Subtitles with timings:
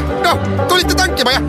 [0.00, 1.42] ja noh, tulite tankima jah?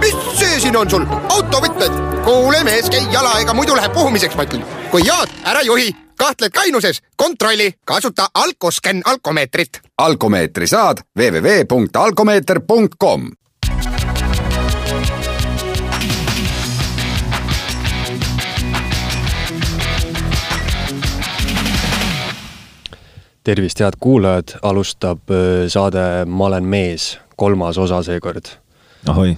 [0.00, 1.92] mis see siin on sul, autovõtmed?
[2.24, 4.64] kuule mees, käi jala, ega muidu läheb puhumiseks, ma ütlen.
[4.90, 9.80] kui jood, ära juhi, kahtled kainuses, kontrolli, kasuta alkoskenn alkomeetrit.
[9.98, 13.30] alkomeetri saad www.alkomeeter.com
[23.44, 25.36] tervist, head kuulajad, alustab äh,
[25.68, 28.54] saade Ma olen mees, kolmas osa seekord.
[29.10, 29.34] ahoi.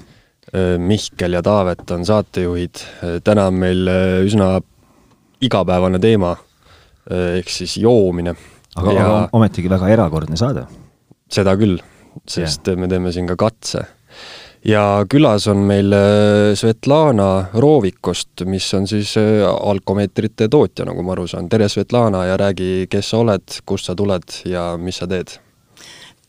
[0.54, 3.88] Äh, Mihkel ja Taavet on saatejuhid, äh, täna on meil
[4.24, 4.58] üsna
[5.44, 6.36] igapäevane teema,
[7.10, 8.36] ehk siis joomine.
[8.76, 10.64] aga ja..., ometigi väga erakordne saade.
[11.30, 11.76] seda küll,
[12.28, 12.78] sest yeah.
[12.78, 13.84] me teeme siin ka katse
[14.64, 21.14] ja külas on meil äh, Svetlana Roovikust, mis on siis äh, alkomeetrite tootja, nagu ma
[21.14, 21.48] aru saan.
[21.52, 25.36] tere, Svetlana, ja räägi, kes sa oled, kust sa tuled ja mis sa teed?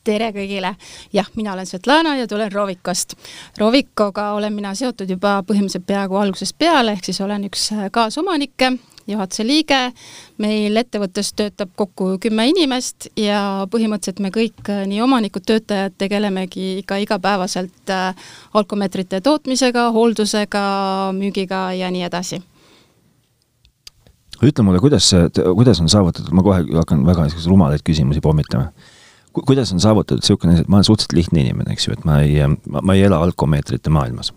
[0.06, 0.74] Tere kõigile!
[1.14, 3.16] jah, mina olen Svetlana ja tulen Roovikost.
[3.60, 8.76] Roovikoga olen mina seotud juba põhimõtteliselt peaaegu algusest peale, ehk siis olen üks äh, kaasomanikke
[9.10, 9.80] juhatuse liige,
[10.42, 16.80] meil ettevõttes töötab kokku kümme inimest ja põhimõtteliselt me kõik, äh, nii omanikud, töötajad, tegelemegi
[16.82, 20.66] ikka igapäevaselt äh, alkomeetrite tootmisega, hooldusega,
[21.18, 22.42] müügiga ja nii edasi
[24.44, 25.08] ütle mulle, kuidas,
[25.56, 28.68] kuidas on saavutatud, ma kohe hakkan väga rumalaid küsimusi pommitama.
[29.36, 32.40] Kuidas on saavutatud niisugune, ma olen suhteliselt lihtne inimene, eks ju, et ma ei,
[32.72, 34.34] ma ei ela alkomeetrite maailmas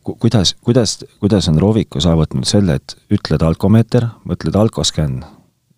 [0.00, 5.22] kuidas, kuidas, kuidas on Roviku saavutanud selle, et ütled alkomeeter, mõtled alkoskänn,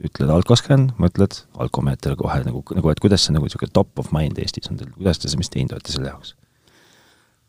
[0.04, 4.38] ütled alkoskänn, mõtled alkomeeter kohe nagu, nagu et kuidas see nagu niisugune top of mind
[4.42, 6.34] Eestis on teil, kuidas te, mis teinud olete selle jaoks?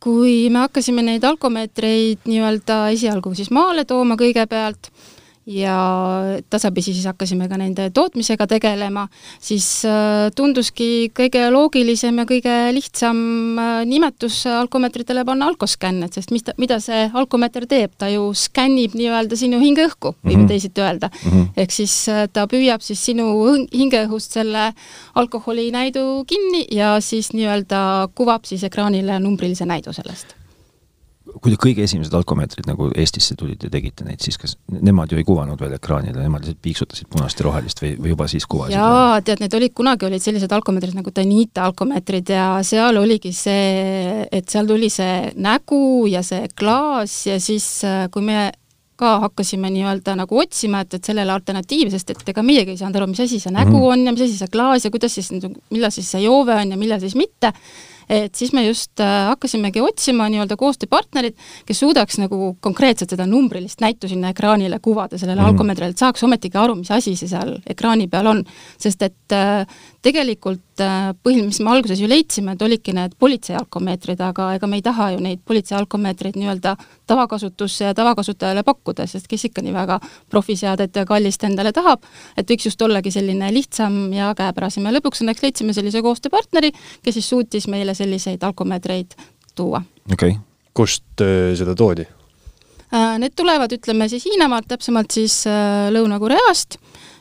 [0.06, 4.92] kui me hakkasime neid alkomeetreid nii-öelda esialgu siis maale tooma kõigepealt,
[5.46, 5.78] ja
[6.50, 9.06] tasapisi siis hakkasime ka nende tootmisega tegelema,
[9.42, 13.20] siis äh, tunduski kõige loogilisem ja kõige lihtsam
[13.62, 18.32] äh, nimetus alkomeetritele panna alkoskänn, et sest mis ta, mida see alkomeeter teeb, ta ju
[18.34, 20.54] skännib nii-öelda sinu hingeõhku, võib mm -hmm.
[20.54, 21.32] teisiti öelda mm.
[21.32, 21.52] -hmm.
[21.58, 23.28] ehk siis äh, ta püüab siis sinu
[23.74, 24.72] hingeõhust selle
[25.16, 30.36] alkoholinäidu kinni ja siis nii-öelda kuvab siis ekraanile numbrilise näidu sellest
[31.26, 35.20] kui te kõige esimesed alkomeetrid nagu Eestisse tulid ja tegite neid, siis kas nemad ju
[35.20, 38.78] ei kuvanud veel ekraanile, nemad lihtsalt piiksutasid punast ja rohelist või, või juba siis kuvasid?
[38.78, 44.28] jaa, tead, need olid, kunagi olid sellised alkomeetrid nagu Danita alkomeetrid ja seal oligi see,
[44.30, 45.82] et seal tuli see nägu
[46.12, 47.68] ja see klaas ja siis,
[48.14, 48.52] kui me
[48.96, 53.02] ka hakkasime nii-öelda nagu otsima, et, et sellele alternatiivi, sest et ega meiegi ei saanud
[53.02, 53.92] aru, mis asi see nägu mm -hmm.
[53.92, 55.32] on ja mis asi see klaas ja kuidas siis,
[55.70, 57.52] millal siis see joove on ja millal siis mitte
[58.10, 63.82] et siis me just äh, hakkasimegi otsima nii-öelda koostööpartnerit, kes suudaks nagu konkreetselt seda numbrilist
[63.84, 67.58] näitu sinna ekraanile kuvada sellele mm alkomeetrile, et saaks ometigi aru, mis asi see seal
[67.70, 68.44] ekraani peal on.
[68.82, 69.66] sest et äh,
[70.02, 74.80] tegelikult põhiline, mis me alguses ju leidsime, et olidki need politsei alkomeetrid, aga ega me
[74.80, 76.76] ei taha ju neid politsei alkomeetreid nii-öelda
[77.08, 80.00] tavakasutusse ja tavakasutajale pakkuda, sest kes ikka nii väga
[80.32, 82.04] profiseadet ja kallist endale tahab,
[82.38, 86.74] et võiks just ollagi selline lihtsam ja käepärasem ja lõpuks õnneks leidsime sellise koostööpartneri,
[87.06, 89.16] kes siis suutis meile selliseid alkomeetreid
[89.56, 89.82] tuua.
[90.12, 90.40] okei okay..
[90.74, 92.08] kust äh, seda toodi?
[92.96, 96.78] Äh, need tulevad, ütleme siis Hiinamaalt, täpsemalt siis äh, Lõuna-Koreast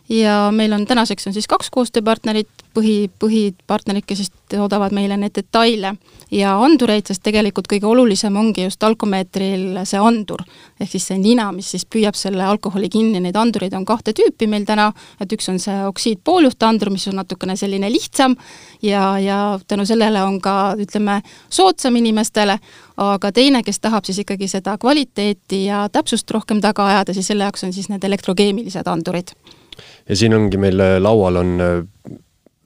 [0.09, 5.33] ja meil on tänaseks on siis kaks koostööpartnerit, põhi, põhipartnerid, kes siis toodavad meile neid
[5.37, 5.95] detaile.
[6.35, 10.43] Ja andureid, sest tegelikult kõige olulisem ongi just alkomeetril see andur.
[10.81, 14.49] ehk siis see nina, mis siis püüab selle alkoholi kinni, neid andureid on kahte tüüpi
[14.51, 18.37] meil täna, et üks on see oksiidpooljuhtandur, mis on natukene selline lihtsam.
[18.83, 22.59] Ja, ja tänu sellele on ka ütleme, soodsam inimestele,
[22.97, 27.45] aga teine, kes tahab siis ikkagi seda kvaliteeti ja täpsust rohkem taga ajada, siis selle
[27.45, 29.33] jaoks on siis need elektrokeemilised andurid
[30.09, 31.79] ja siin ongi meil äh, laual on äh,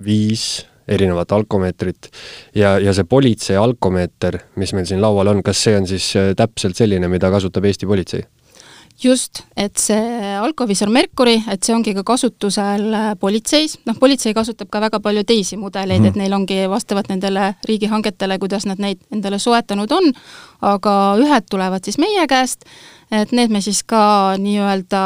[0.05, 2.11] viis erinevat alkomeetrit
[2.57, 6.33] ja, ja see politsei alkomeeter, mis meil siin laual on, kas see on siis äh,
[6.37, 8.25] täpselt selline, mida kasutab Eesti politsei?
[8.99, 14.81] just, et see Alcovisor Mercury, et see ongi ka kasutusel politseis, noh, politsei kasutab ka
[14.83, 16.09] väga palju teisi mudeleid mm, -hmm.
[16.09, 20.13] et neil ongi vastavalt nendele riigihangetele, kuidas nad neid endale soetanud on,
[20.61, 22.67] aga ühed tulevad siis meie käest
[23.15, 25.03] et need me siis ka nii-öelda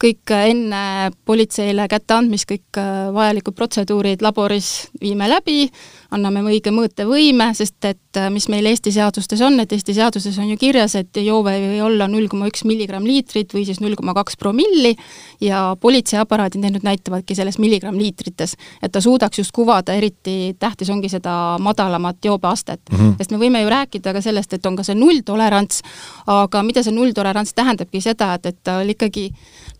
[0.00, 5.66] kõik enne politseile kätte andmist, kõik äh, vajalikud protseduurid laboris viime läbi,
[6.14, 10.48] anname õige mõõtevõime, sest et äh, mis meil Eesti seadustes on, et Eesti seaduses on
[10.50, 13.98] ju kirjas, et joove ei või olla null koma üks milligramm liitrit või siis null
[13.98, 14.94] koma kaks promilli
[15.44, 20.90] ja politseiaparaadid, need nüüd näitavadki selles milligramm liitrites, et ta suudaks just kuvada, eriti tähtis
[20.90, 22.98] ongi seda madalamat joobeastet mm.
[22.98, 23.14] -hmm.
[23.18, 25.82] sest me võime ju rääkida ka sellest, et on ka see nulltolerants,
[26.26, 29.30] aga mida see nulltolerants tolerants tähendabki seda, et, et ta oli ikkagi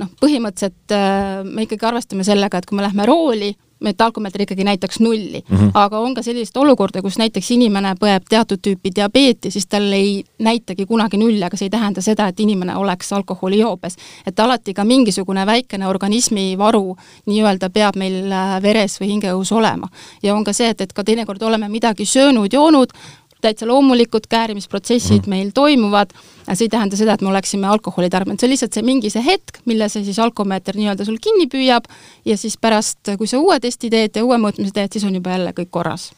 [0.00, 3.54] noh, põhimõtteliselt äh, me ikkagi arvestame sellega, et kui me lähme rooli,
[3.84, 5.56] et alkomeeter ikkagi näitaks nulli mm.
[5.56, 5.70] -hmm.
[5.74, 10.24] aga on ka sellist olukorda, kus näiteks inimene põeb teatud tüüpi diabeeti, siis tal ei
[10.38, 13.96] näitagi kunagi nulli, aga see ei tähenda seda, et inimene oleks alkoholijoobes.
[14.26, 16.96] et alati ka mingisugune väikene organismi varu
[17.26, 19.88] nii-öelda peab meil äh, veres või hingeõhus olema.
[20.22, 22.92] ja on ka see, et, et ka teinekord oleme midagi söönud, joonud,
[23.40, 25.30] täitsa loomulikud käärimisprotsessid mm.
[25.30, 26.10] meil toimuvad,
[26.54, 29.24] see ei tähenda seda, et me oleksime alkoholi tarbinud, see on lihtsalt see mingi see
[29.24, 31.88] hetk, mille see siis alkomeeter nii-öelda sul kinni püüab
[32.28, 35.34] ja siis pärast, kui sa uue testi teed ja uue mõõtmise teed, siis on juba
[35.34, 36.12] jälle kõik korras.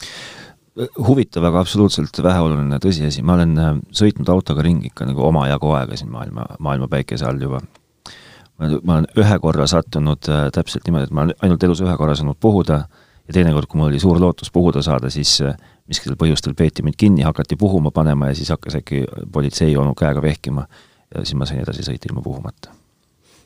[0.95, 5.99] Huvitav, aga absoluutselt väheoluline tõsiasi, ma olen äh, sõitnud autoga ringi ikka nagu omajagu aega
[5.99, 7.63] siin maailma, maailma päikese all juba.
[8.59, 12.15] ma olen ühe korra sattunud äh, täpselt niimoodi, et ma olen ainult elus ühe korra
[12.19, 12.85] saanud puhuda
[13.29, 15.57] ja teinekord, kui mul oli suur lootus puhuda saada, siis äh,
[15.89, 20.23] miskitel põhjustel peeti mind kinni, hakati puhuma panema ja siis hakkas äkki politsei onu käega
[20.23, 20.67] vehkima
[21.15, 22.75] ja siis ma sain edasi sõita ilma puhumata.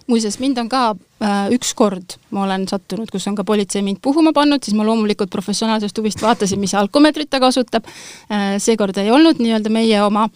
[0.07, 0.81] muuseas, mind on ka
[1.23, 4.87] äh, üks kord, ma olen sattunud, kus on ka politsei mind puhuma pannud, siis ma
[4.87, 10.29] loomulikult professionaalsest huvist vaatasin, mis alkomeetrit ta kasutab äh,, seekord ei olnud nii-öelda meie oma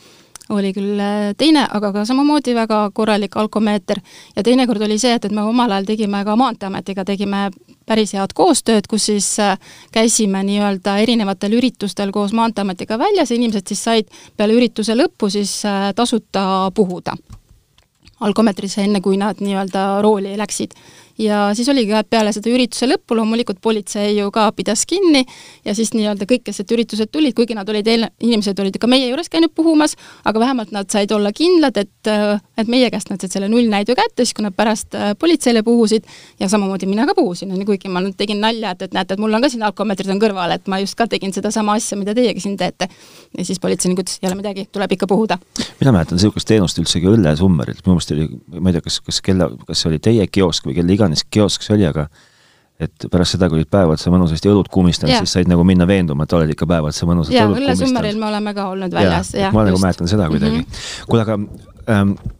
[0.49, 4.01] oli küll äh, teine, aga ka samamoodi väga korralik alkomeeter
[4.37, 7.49] ja teinekord oli see, et, et me omal ajal tegime ka Maanteeametiga, tegime
[7.87, 9.55] päris head koostööd, kus siis äh,
[9.95, 15.59] käisime nii-öelda erinevatel üritustel koos Maanteeametiga väljas ja inimesed siis said peale ürituse lõppu siis
[15.69, 17.17] äh, tasuta puhuda.
[18.27, 20.73] Alkomeetrisse, enne kui nad nii-öelda rooli läksid.
[21.21, 25.23] Ja siis oligi ka, et peale seda ürituse lõppu loomulikult politsei ju ka pidas kinni
[25.65, 28.89] ja siis nii-öelda kõik, kes sealt üritused tulid, kuigi nad olid eel-, inimesed olid ka
[28.91, 32.13] meie juures käinud puhumas, aga vähemalt nad said olla kindlad, et,
[32.57, 36.07] et meie käest nad said selle nullnäidu kätte, siis kui nad pärast äh, politseile puhusid
[36.41, 39.17] ja samamoodi mina ka puhusin, on ju, kuigi ma nüüd tegin nalja, et, et näete,
[39.17, 41.99] et mul on ka siin alkomeetrid on kõrval, et ma just ka tegin sedasama asja,
[42.01, 42.89] mida teiegi siin teete.
[43.37, 45.39] ja siis politseinik ütles, ei ole midagi, tuleb ikka puhuda.
[45.81, 48.31] mina mäletan niisugust teenust üldsegi Õlle Summerilt, minu meelest oli,
[48.61, 51.67] ma ei tea, kas, kas kella, kas see oli teie kiosk või kelle iganes kiosk
[51.67, 52.09] see oli, aga
[52.81, 56.27] et pärast seda, kui olid päev otsa mõnusasti õlut kummistanud, siis said nagu minna veenduma,
[56.27, 57.73] et oled ikka päev otsa mõnusasti õlut kummistanud.
[57.73, 59.55] õllesummeril me oleme ka olnud väljas, jah.
[59.55, 60.67] ma nagu mäletan seda kuidagi mm.
[60.67, 61.07] -hmm.
[61.09, 62.36] kuule, aga ähm, äh,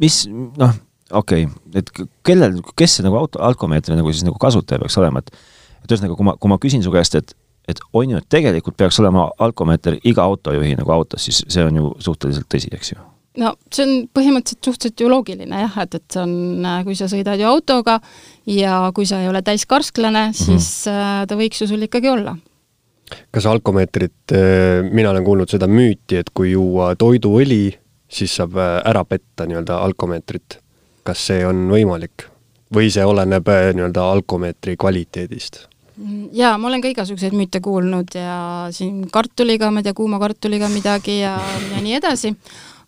[0.00, 0.74] mis, noh,
[1.12, 1.92] okei okay,, et
[2.26, 5.32] kellel, kes see nagu auto, alkomeetri nagu siis nagu kasutaja peaks olema, et
[5.82, 7.36] et ühesõnaga, kui ma, kui ma küsin su käest, et
[7.70, 11.78] et on ju, et tegelikult peaks olema alkomeeter iga autojuhi nagu autos, siis see on
[11.78, 13.02] ju suhteliselt tõsi, eks ju
[13.40, 16.32] no see on põhimõtteliselt suhteliselt ju loogiline jah, et, et see on,
[16.68, 17.98] äh, kui sa sõidad ju autoga
[18.50, 20.58] ja kui sa ei ole täiskarsklane mm, -hmm.
[20.58, 22.36] siis äh, ta võiks ju sul ikkagi olla.
[23.30, 27.78] kas alkomeetrit, äh, mina olen kuulnud seda müüti, et kui juua toiduõli,
[28.12, 30.58] siis saab ära petta nii-öelda alkomeetrit.
[31.02, 32.28] kas see on võimalik?
[32.72, 35.66] või see oleneb nii-öelda alkomeetri kvaliteedist?
[36.00, 40.20] Mm, jaa, ma olen ka igasuguseid müüte kuulnud ja siin kartuliga, ma ei tea, kuuma
[40.22, 41.34] kartuliga midagi ja,
[41.74, 42.32] ja nii edasi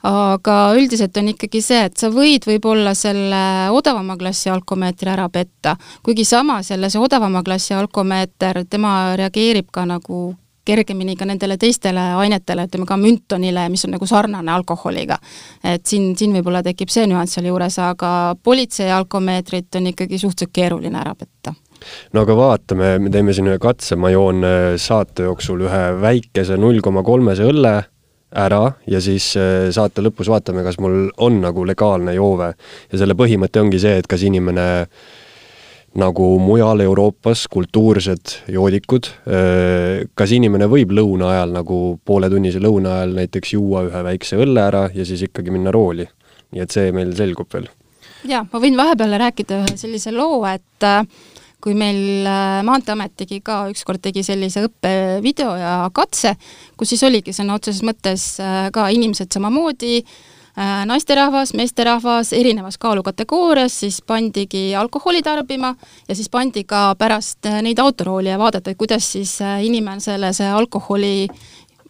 [0.04, 5.76] aga üldiselt on ikkagi see, et sa võid võib-olla selle odavama klassi alkomeetri ära petta,
[6.04, 10.34] kuigi samas jälle see odavama klassi alkomeeter, tema reageerib ka nagu
[10.64, 15.18] kergemini ka nendele teistele ainetele, ütleme ka müntonile, mis on nagu sarnane alkoholiga.
[15.64, 20.54] et siin, siin võib-olla tekib see nüanss seal juures, aga politsei alkomeetrit on ikkagi suhteliselt
[20.54, 21.54] keeruline ära petta
[22.12, 26.58] no aga vaatame, me teeme siin ühe katse, ma joon äh, saate jooksul ühe väikese
[26.60, 27.74] null koma kolmese õlle
[28.34, 32.54] ära ja siis äh, saate lõpus vaatame, kas mul on nagu legaalne joove.
[32.92, 34.66] ja selle põhimõte ongi see, et kas inimene
[35.98, 39.06] nagu mujal Euroopas kultuursed joodikud,
[40.18, 44.88] kas inimene võib lõuna ajal nagu pooletunnise lõuna ajal näiteks juua ühe väikse õlle ära
[44.94, 46.08] ja siis ikkagi minna rooli.
[46.54, 47.68] nii et see meil selgub veel.
[48.26, 51.06] jaa, ma võin vahepeal rääkida ühe sellise loo, et äh,
[51.64, 56.34] kui meil äh, Maanteeamet tegi ka, ükskord tegi sellise õppevideo ja katse,
[56.76, 60.33] kus siis oligi sõna otseses mõttes äh, ka inimesed samamoodi, äh,
[60.86, 65.74] naisterahvas, meesterahvas, erinevas kaalukategoorias, siis pandigi alkoholi tarbima
[66.08, 71.14] ja siis pandi ka pärast neid autorooli ja vaadata, et kuidas siis inimesele see alkoholi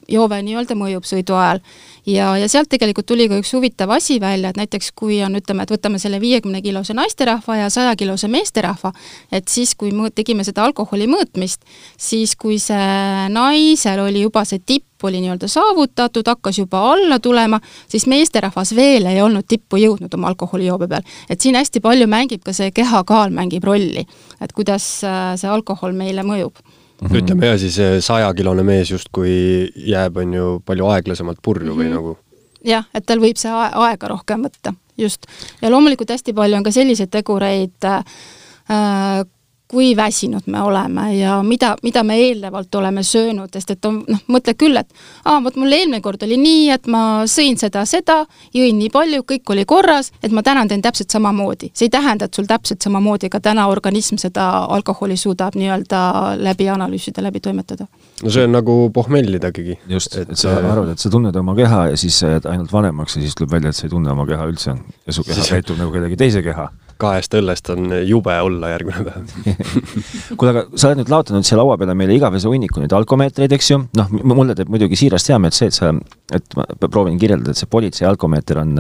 [0.09, 1.61] joove nii-öelda mõjub sõidu ajal.
[2.06, 5.64] ja, ja sealt tegelikult tuli ka üks huvitav asi välja, et näiteks kui on, ütleme,
[5.64, 8.92] et võtame selle viiekümne kilose naisterahva ja saja kilose meesterahva,
[9.33, 11.64] et siis, kui mõõt-, tegime seda alkoholi mõõtmist,
[11.97, 17.61] siis kui see naisel oli juba see tipp oli nii-öelda saavutatud, hakkas juba alla tulema,
[17.88, 21.02] siis meesterahvas veel ei olnud tippu jõudnud oma alkoholijoobe peal.
[21.30, 24.06] et siin hästi palju mängib ka see kehakaal mängib rolli,
[24.40, 26.58] et kuidas äh, see alkohol meile mõjub
[27.00, 27.16] mm -hmm.
[27.23, 31.82] ütleme ja siis sajakilone mees justkui jääb, on ju, palju aeglasemalt purju mm -hmm.
[31.82, 31.94] või mhm.
[31.94, 32.18] nagu
[32.64, 35.26] jah, et tal võib see aega rohkem võtta, just.
[35.62, 39.25] ja loomulikult hästi palju on ka selliseid tegureid äh,,
[39.68, 44.21] kui väsinud me oleme ja mida, mida me eelnevalt oleme söönud, sest et on noh,
[44.28, 44.90] mõtle küll, et
[45.25, 48.18] aa, vot mul eelmine kord oli nii, et ma sõin seda, seda,
[48.54, 51.71] jõin nii palju, kõik oli korras, et ma täna teen täpselt samamoodi.
[51.73, 56.04] see ei tähenda, et sul täpselt samamoodi ka täna organism seda alkoholi suudab nii-öelda
[56.44, 57.88] läbi analüüsida, läbi toimetada.
[58.23, 59.78] no see on nagu pohmellidagigi.
[59.88, 63.16] just, et sa arvad, et sa tunned oma keha ja siis sa jääd ainult vanemaks
[63.16, 65.80] ja siis tuleb välja, et sa ei tunne oma keha üldse ja su keha käitub
[65.80, 66.68] nagu kellegi teise keha
[67.00, 69.56] kahest õllest on jube olla järgmine päev
[70.38, 73.70] kuule, aga sa oled nüüd laotanud siia laua peale meile igavese hunniku neid alkomeetreid, eks
[73.70, 75.92] ju, noh, mulle teeb muidugi siirast heameelt see, et sa,
[76.34, 78.74] et ma proovin kirjeldada, et see politsei alkomeeter on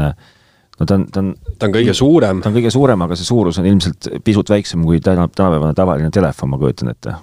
[0.78, 2.40] no ta on, ta on ta on kõige suurem.
[2.42, 6.10] ta on kõige suurem, aga see suurus on ilmselt pisut väiksem kui täna, tänapäevane tavaline
[6.14, 7.14] telefon, ma kujutan ette.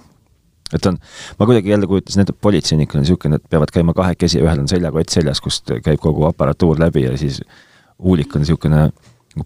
[0.72, 0.96] et on,
[1.38, 4.68] ma kuidagi jälle kujutasin ette, et politseinik on niisugune, et peavad käima kahekesi ühel on
[4.68, 7.42] seljakott seljas, kust käib kogu aparatuur läbi ja siis
[8.02, 8.86] huulik on niisugune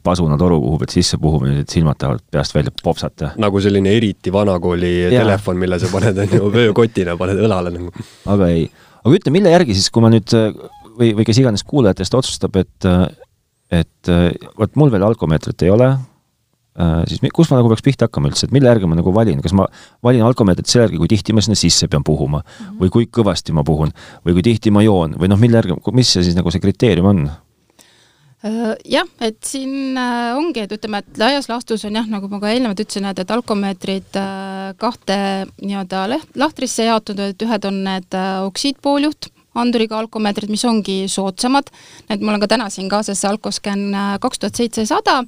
[0.02, 3.33] pasunatoru kuhu pead sisse puhuma, nüüd silmad tahavad peast välja popsata.
[3.40, 5.23] nagu selline eriti vanakooli ja.
[5.23, 7.93] telefon, mille sa paned, on ju, vöökotina paned õlale nagu.
[8.35, 8.66] aga ei,
[9.02, 10.35] aga ütle, mille järgi siis, kui ma nüüd
[10.97, 12.90] või, või kes iganes kuulajatest otsustab, et
[13.75, 14.12] et
[14.59, 15.88] vot mul veel alkomeetrit ei ole,
[17.09, 19.55] siis kus ma nagu peaks pihta hakkama üldse, et mille järgi ma nagu valin, kas
[19.57, 19.66] ma
[20.05, 22.78] valin alkomeetrit selle järgi, kui tihti ma sinna sisse pean puhuma mm -hmm.
[22.83, 23.90] või kui kõvasti ma puhun
[24.26, 27.07] või kui tihti ma joon või noh, mille järgi, mis see siis nagu see kriteerium
[27.07, 27.31] on?
[28.45, 32.40] Äh, jah, et siin äh, ongi, et ütleme, et laias laastus on jah, nagu ma
[32.43, 35.16] ka eelnevalt ütlesin, et, et alkomeetrid äh, kahte
[35.62, 36.02] nii-öelda
[36.37, 38.19] lahtrisse jaotunud, et ühed on need
[38.50, 41.70] oksiidpooljuht, anduriga alkomeetrid, mis ongi soodsamad,
[42.10, 43.84] et mul on ka täna siin kaasas see Alcoscan
[44.20, 45.22] kaks tuhat seitsesada,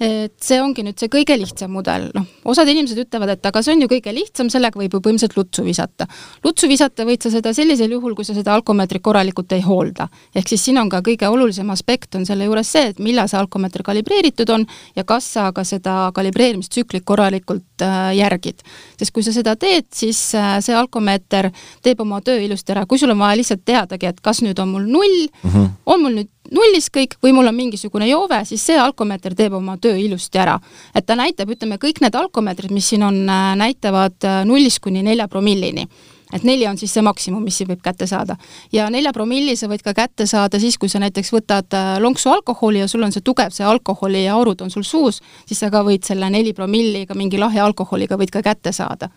[0.00, 3.74] et see ongi nüüd see kõige lihtsam mudel, noh, osad inimesed ütlevad, et aga see
[3.76, 6.06] on ju kõige lihtsam, sellega võib ju põhimõtteliselt lutsu visata.
[6.44, 10.08] lutsu visata võid sa seda sellisel juhul, kui sa seda alkomeetrit korralikult ei hoolda.
[10.34, 13.38] ehk siis siin on ka kõige olulisem aspekt on selle juures see, et millal see
[13.40, 14.66] alkomeeter kalibreeritud on
[14.96, 18.62] ja kas sa ka seda kalibreerimistsüklit korralikult äh, järgid.
[18.98, 21.50] sest kui sa seda teed, siis äh, see alkomeeter
[21.82, 24.72] teeb oma töö ilusti ära, kui sul on vaja lihtsalt teadagi, et kas nüüd on
[24.72, 25.68] mul null mm, -hmm.
[25.86, 29.76] on mul nüüd nullis kõik või mul on mingisugune joove, siis see alkomeeter teeb oma
[29.76, 30.58] töö ilusti ära.
[30.94, 35.02] et ta näitab, ütleme, kõik need alkomeetrid, mis siin on, äh, näitavad äh, nullist kuni
[35.02, 35.88] nelja promillini
[36.34, 38.36] et neli on siis see maksimum, mis siin võib kätte saada.
[38.72, 42.30] ja nelja promilli sa võid ka kätte saada siis, kui sa näiteks võtad äh, lonksu
[42.30, 45.70] alkoholi ja sul on see tugev, see alkoholi ja aurud on sul suus, siis sa
[45.70, 49.10] ka võid selle neli promilliga mingi lahja alkoholiga võid ka kätte saada.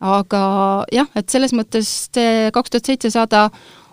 [0.00, 0.42] aga
[0.92, 3.50] jah, et selles mõttes see kaks tuhat seitsesada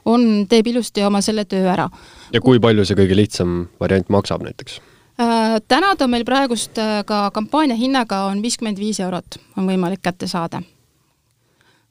[0.07, 1.89] on, teeb ilusti oma selle töö ära.
[2.33, 4.79] ja kui palju see kõige lihtsam variant maksab näiteks?
[5.19, 10.03] Äh, täna ta meil praegust äh, ka kampaania hinnaga on viiskümmend viis eurot, on võimalik
[10.05, 10.61] kätte saada.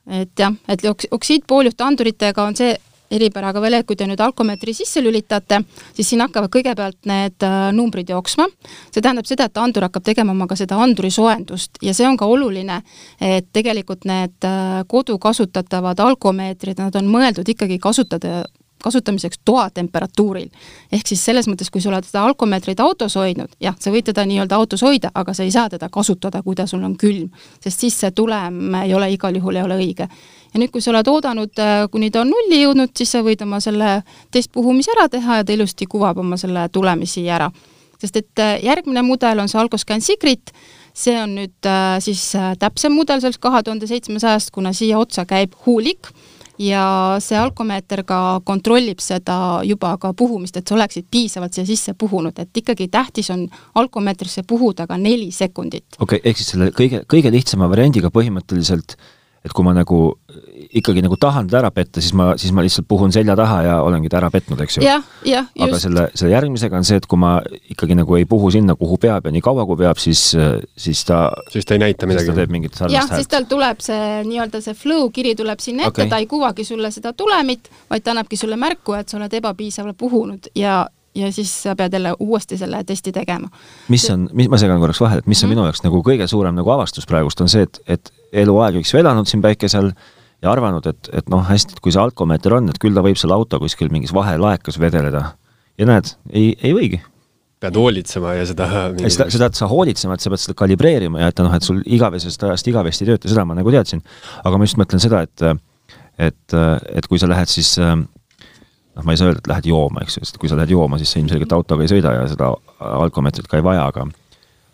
[0.06, 2.76] et jah, et oksiidpooljuhte anduritega on see
[3.10, 5.60] eripäraga veel, et kui te nüüd alkomeetri sisse lülitate,
[5.94, 8.48] siis siin hakkavad kõigepealt need äh, numbrid jooksma.
[8.90, 12.16] see tähendab seda, et andur hakkab tegema oma ka seda anduri soojendust ja see on
[12.16, 12.82] ka oluline,
[13.20, 18.44] et tegelikult need äh, kodu kasutatavad alkomeetrid, nad on mõeldud ikkagi kasutada
[18.82, 20.48] kasutamiseks toatemperatuuril.
[20.92, 24.26] ehk siis selles mõttes, kui sa oled seda alkomeetrit autos hoidnud, jah, sa võid teda
[24.26, 27.30] nii-öelda autos hoida, aga sa ei saa teda kasutada, kui ta sul on külm,
[27.60, 30.08] sest siis see tulem ei ole igal juhul ei ole õige
[30.56, 33.42] ja nüüd, kui sa oled oodanud, äh, kuni ta on nulli jõudnud, siis sa võid
[33.44, 34.00] oma selle
[34.34, 37.50] testpuhumise ära teha ja ta ilusti kuvab oma selle tulemisi ära.
[38.00, 40.52] sest et äh, järgmine mudel on see Alcoscan Secret,
[40.92, 45.54] see on nüüd äh, siis täpsem mudel sellest kahe tuhande seitsmesajast, kuna siia otsa käib
[45.66, 46.12] huulik
[46.58, 51.94] ja see alkomeeter ka kontrollib seda juba ka puhumist, et sa oleksid piisavalt siia sisse
[51.98, 55.98] puhunud, et ikkagi tähtis on alkomeetrisse puhuda ka neli sekundit.
[55.98, 58.96] okei okay,, ehk siis selle kõige, kõige lihtsama variandiga põhimõtteliselt
[59.46, 60.00] et kui ma nagu
[60.76, 63.76] ikkagi nagu tahan teda ära petta, siis ma, siis ma lihtsalt puhun selja taha ja
[63.84, 64.84] olengi ta ära petnud, eks ju.
[64.84, 65.66] jah, jah, just.
[65.66, 67.36] aga selle, selle järgmisega on see, et kui ma
[67.72, 70.28] ikkagi nagu ei puhu sinna, kuhu peab ja nii kaua, kui peab, siis,
[70.76, 72.26] siis ta siis ta ei näita midagi.
[72.26, 73.14] siis ta teeb mingit sarnast häält.
[73.14, 76.28] jah, siis tal tuleb see nii-öelda see flow kiri tuleb sinna ette okay., ta ei
[76.30, 80.84] kuvagi sulle seda tulemit, vaid ta annabki sulle märku, et sa oled ebapiisavalt puhunud ja
[81.16, 83.48] ja siis sa pead jälle uuesti selle testi tegema.
[83.88, 85.56] mis on, mis, ma segan korraks vahele, et mis on mm -hmm.
[85.56, 89.00] minu jaoks nagu kõige suurem nagu avastus praegust, on see, et, et eluaeg, eks ju,
[89.00, 89.92] elanud siin päikesel
[90.44, 93.18] ja arvanud, et, et noh, hästi, et kui see alkomeeter on, et küll ta võib
[93.20, 95.30] seal auto kuskil mingis vahelaekas vedeleda.
[95.78, 97.00] ja näed, ei, ei võigi.
[97.60, 99.10] pead hoolitsema ja seda mingi...
[99.14, 101.80] seda, seda, et sa hoolitsema, et sa pead seda kalibreerima ja et noh, et sul
[101.84, 104.04] igavesest ajast igavesti ei tööta, seda ma nagu teadsin.
[104.44, 105.48] aga ma just mõtlen seda, et
[106.16, 106.54] et,
[106.96, 107.74] et kui sa lähed siis
[108.96, 111.00] noh, ma ei saa öelda, et lähed jooma, eks ju, sest kui sa lähed jooma,
[111.00, 114.06] siis sa ilmselgelt autoga ei sõida ja seda alkomeetrit ka ei vaja, aga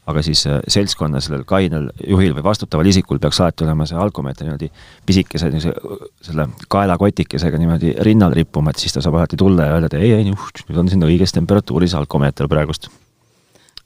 [0.07, 4.49] aga siis äh, seltskonna sellel kainel juhil või vastutaval isikul peaks alati olema see alkomeeter
[4.49, 4.71] niimoodi
[5.07, 9.93] pisikese niisuguse selle kaelakotikesega niimoodi rinnal rippuma, et siis ta saab alati tulla ja öelda,
[9.93, 12.91] et ei, ei, nüüd on siin õiges temperatuuris alkomeeter praegust.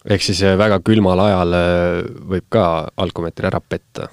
[0.08, 1.98] ehk siis äh, väga külmal ajal äh,
[2.32, 4.08] võib ka alkomeetri ära petta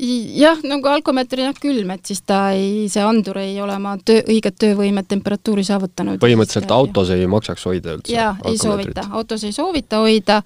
[0.00, 3.96] jah, nagu alkomeeter on jah külm, et siis ta ei, see andur ei ole oma
[4.04, 6.20] töö, õiget töövõimet, temperatuuri saavutanud.
[6.22, 8.14] põhimõtteliselt autos ei maksaks hoida üldse?
[8.14, 10.40] jaa, ei soovita, autos ei soovita hoida,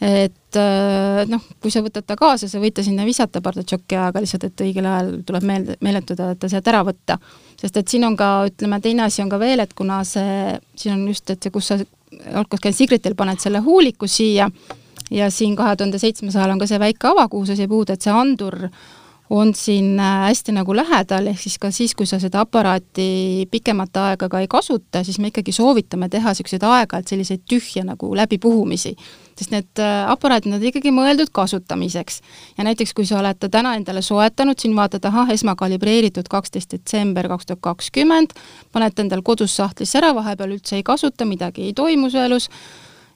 [0.00, 4.22] et äh, noh, kui sa võtad ta kaasa, sa võid ta sinna visata pardatšoki ajaga
[4.24, 7.18] lihtsalt, et õigel ajal tuleb meelde, meeletada, et ta sealt ära võtta.
[7.60, 10.96] sest et siin on ka, ütleme, teine asi on ka veel, et kuna see, siin
[10.96, 11.78] on just, et see, kus sa
[12.34, 14.48] alkohol Sigritil paned selle huuliku siia
[15.10, 17.90] ja siin kahe tuhande seitsmes ajal on ka see väike ava, kuhu sa siia puud,
[17.92, 18.58] et see andur
[19.34, 23.96] on siin äh, hästi nagu lähedal, ehk siis ka siis, kui sa seda aparaati pikemat
[23.96, 28.92] aega ka ei kasuta, siis me ikkagi soovitame teha niisuguseid aeg-ajalt selliseid tühje nagu läbipuhumisi.
[29.32, 32.20] sest need äh, aparaadid, nad ikkagi mõeldud kasutamiseks.
[32.58, 37.28] ja näiteks, kui sa oled ta täna endale soetanud, siin vaatad, ahah, esmakalibreeritud kaksteist detsember
[37.28, 38.36] kaks tuhat kakskümmend,
[38.72, 42.50] paned endal kodus sahtlisse ära, vahepeal üldse ei kasuta, midagi ei toimu su elus,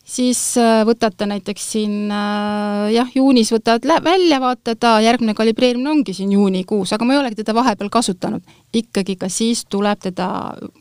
[0.06, 6.32] siis äh, võtate näiteks siin äh, jah, juunis võtad välja, vaatad, järgmine kalibreerimine ongi siin
[6.36, 8.54] juunikuus, aga ma ei olegi teda vahepeal kasutanud.
[8.76, 10.28] ikkagi ka siis tuleb teda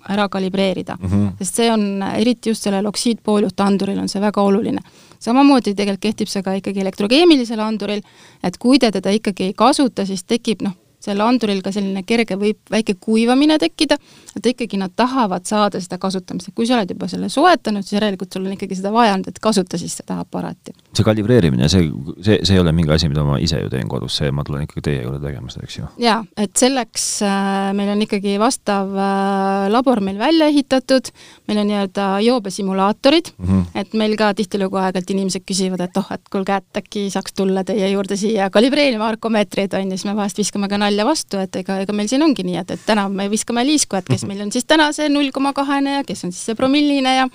[0.10, 1.29] ära kalibreerida mm, -hmm.
[1.39, 4.82] sest see on, eriti just sellel oksiidpooljuhtanduril on see väga oluline.
[5.20, 8.01] samamoodi tegelikult kehtib see ka ikkagi elektrokeemilisel anduril,
[8.44, 10.74] et kui te teda ikkagi ei kasuta, siis tekib noh,
[11.05, 13.97] seal anduril ka selline kerge võib väike kuivamine tekkida,
[14.35, 17.97] et ikkagi nad tahavad saada seda kasutamist, et kui sa oled juba selle soetanud, siis
[18.00, 20.74] järelikult sul on ikkagi seda vaja olnud, et kasuta siis seda aparaati.
[20.95, 21.88] see kalibreerimine, see,
[22.24, 24.65] see, see ei ole mingi asi, mida ma ise ju teen kodus, see, ma tulen
[24.65, 25.89] ikkagi teie juurde tegema seda, eks ju?
[26.03, 31.12] jaa, et selleks äh, meil on ikkagi vastav äh, labor meil välja ehitatud,
[31.50, 33.81] meil on nii-öelda joobesimulaatorid mm, -hmm.
[33.81, 37.63] et meil ka tihtilugu aeg-ajalt inimesed küsivad, et oh, et kuulge, et äkki saaks tulla
[37.67, 41.55] teie juurde siia kalibreerima arkomeetreid, on ju, siis me vahest viskame ka nalja vastu, et
[41.59, 44.31] ega, ega meil siin ongi nii, et, et täna me viskame liisku, et kes mhm.
[44.31, 47.27] meil on siis täna see null koma kahene ja kes on siis see promilline ja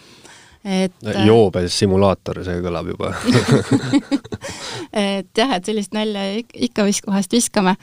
[0.65, 3.15] et äh, joobes simulaator, see kõlab juba
[4.93, 7.77] et jah, et sellist nalja ikka visk-, vahest viskame,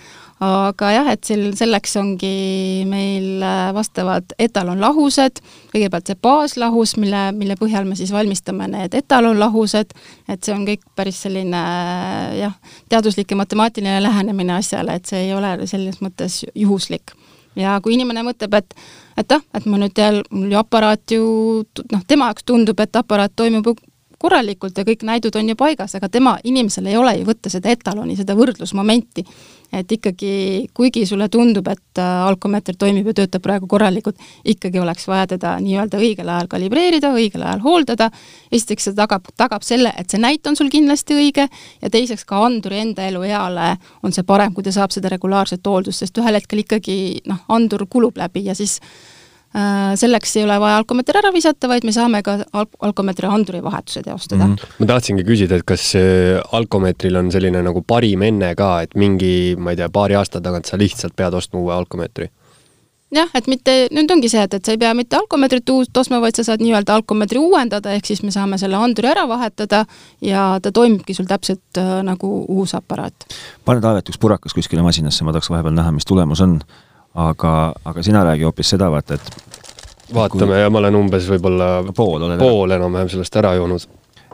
[0.43, 5.41] aga jah, et sel-, selleks ongi meil äh, vastavad etalonlahused,
[5.71, 9.95] kõigepealt see baaslahus, mille, mille põhjal me siis valmistame need etalonlahused,
[10.29, 12.57] et see on kõik päris selline äh, jah,
[12.89, 17.15] teaduslik ja matemaatiline lähenemine asjale, et see ei ole selles mõttes juhuslik.
[17.57, 18.75] Ja kui inimene mõtleb, et
[19.17, 21.27] et ah, et ma nüüd jälle, mul ju aparaat ju
[21.89, 23.71] noh, tema jaoks tundub, et aparaat toimub
[24.21, 27.69] korralikult ja kõik näidud on ju paigas, aga tema, inimesel ei ole ju võtta seda
[27.73, 29.25] etaloni, seda võrdlusmomenti.
[29.67, 34.15] et ikkagi, kuigi sulle tundub, et äh, alkomeeter toimib ja töötab praegu korralikult,
[34.47, 38.07] ikkagi oleks vaja teda nii-öelda õigel ajal kalibreerida, õigel ajal hooldada,
[38.51, 41.49] esiteks see tagab, tagab selle, et see näit on sul kindlasti õige,
[41.81, 43.73] ja teiseks ka anduri enda elueale
[44.07, 47.83] on see parem, kui ta saab seda regulaarset hooldust, sest ühel hetkel ikkagi noh, andur
[47.91, 48.79] kulub läbi ja siis
[49.97, 54.03] selleks ei ole vaja alkomeeter ära visata, vaid me saame ka al-, alkomeetri anduri vahetuse
[54.05, 54.55] teostada mm.
[54.55, 54.79] -hmm.
[54.79, 55.93] ma tahtsingi küsida, et kas
[56.51, 60.65] alkomeetril on selline nagu parim enne ka, et mingi, ma ei tea, paari aasta tagant
[60.65, 62.29] sa lihtsalt pead ostma uue alkomeetri?
[63.13, 66.19] jah, et mitte, nüüd ongi see, et, et sa ei pea mitte alkomeetrit uut ostma,
[66.23, 69.85] vaid sa saad nii-öelda alkomeetri uuendada, ehk siis me saame selle anduri ära vahetada
[70.23, 73.29] ja ta toimibki sul täpselt äh, nagu uus aparaat.
[73.65, 76.59] pane Taavet üks purakas kuskile masinasse, ma tahaks vahepeal näha, mis tulemus on
[77.13, 77.53] aga,
[77.85, 80.61] aga sina räägi hoopis seda, vaata, et vaatame kui...
[80.61, 83.87] ja ma olen umbes võib-olla pool, pool enam-vähem sellest ära joonud.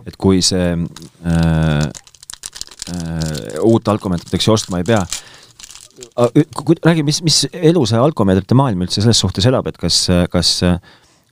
[0.06, 1.86] et kui see äh,
[2.94, 5.04] äh, uut alkomeetrit, eks ju, ostma ei pea,
[6.84, 10.58] räägi, mis, mis elu see alkomeetrite maailm üldse selles suhtes elab, et kas, kas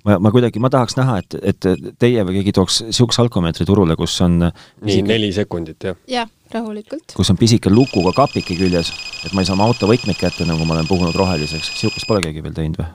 [0.07, 1.69] ma, ma kuidagi, ma tahaks näha, et, et
[2.01, 5.99] teie või keegi tooks niisuguse alkomeetri turule, kus on nii, neli sekundit, jah?
[6.09, 7.15] jah rahulikult.
[7.15, 8.91] kus on pisike lukuga kapike küljes,
[9.25, 12.23] et ma ei saa oma auto võtmeid kätte, nagu ma olen puhunud roheliseks, niisugust pole
[12.25, 12.91] keegi veel teinud või?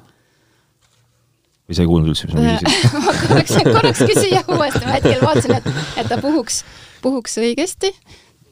[1.66, 4.98] või sa ei kuulnud üldse, mis ma küsisin ma korraks, korraks küsin jah uuesti, ma
[4.98, 6.62] hetkel vaatasin, et, et ta puhuks,
[7.02, 7.92] puhuks õigesti.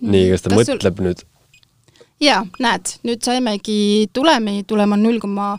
[0.03, 1.09] nii, kas ta kas mõtleb sul...
[1.11, 1.25] nüüd?
[2.25, 3.81] jaa, näed, nüüd saimegi
[4.15, 5.55] tulemi, tulem on null koma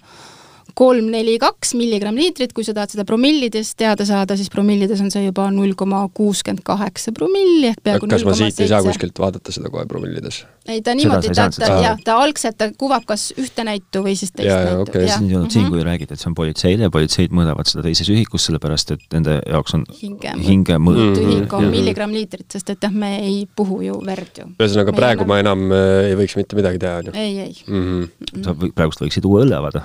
[0.75, 5.11] kolm, neli, kaks milligramm liitrit, kui sa tahad seda promillides teada saada, siis promillides on
[5.13, 9.19] see juba null koma kuuskümmend kaheksa promilli ehk peaaegu kas ma siit ei saa kuskilt
[9.19, 10.43] vaadata seda kohe promillides?
[10.67, 14.33] Ei, ta niimoodi, ta, ta, jah, ta algselt, ta kuvab kas ühte näitu või siis
[14.33, 14.87] teist ja, näitu.
[14.87, 15.09] Okay.
[15.11, 18.09] siin ei olnud siin, kui räägid, et see on politseile ja politseid mõõdavad seda teises
[18.13, 21.19] ühikus, sellepärast et nende jaoks on hinge, hinge mõõt.
[21.21, 24.47] ühik on milligramm liitrit, sest et jah, me ei puhu ju verd ju.
[24.57, 27.15] ühesõnaga, praegu ma enam äh, ei võiks mitte midagi teha, on ju?
[27.19, 27.85] ei, ei mm.
[27.85, 28.45] -hmm.
[28.47, 29.83] sa praegust võiksid uue õlle avada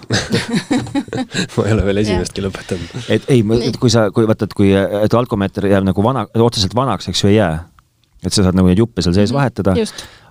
[1.56, 3.10] ma ei ole veel esimestki lõpetanud.
[3.12, 3.44] et ei,
[3.80, 7.32] kui sa, kui vaata, et kui, et alkomeeter jääb nagu vana, otseselt vanaks, eks ju,
[7.32, 7.52] ei jää.
[8.24, 9.38] et sa saad nagu neid juppe seal sees mhm.
[9.40, 9.76] vahetada.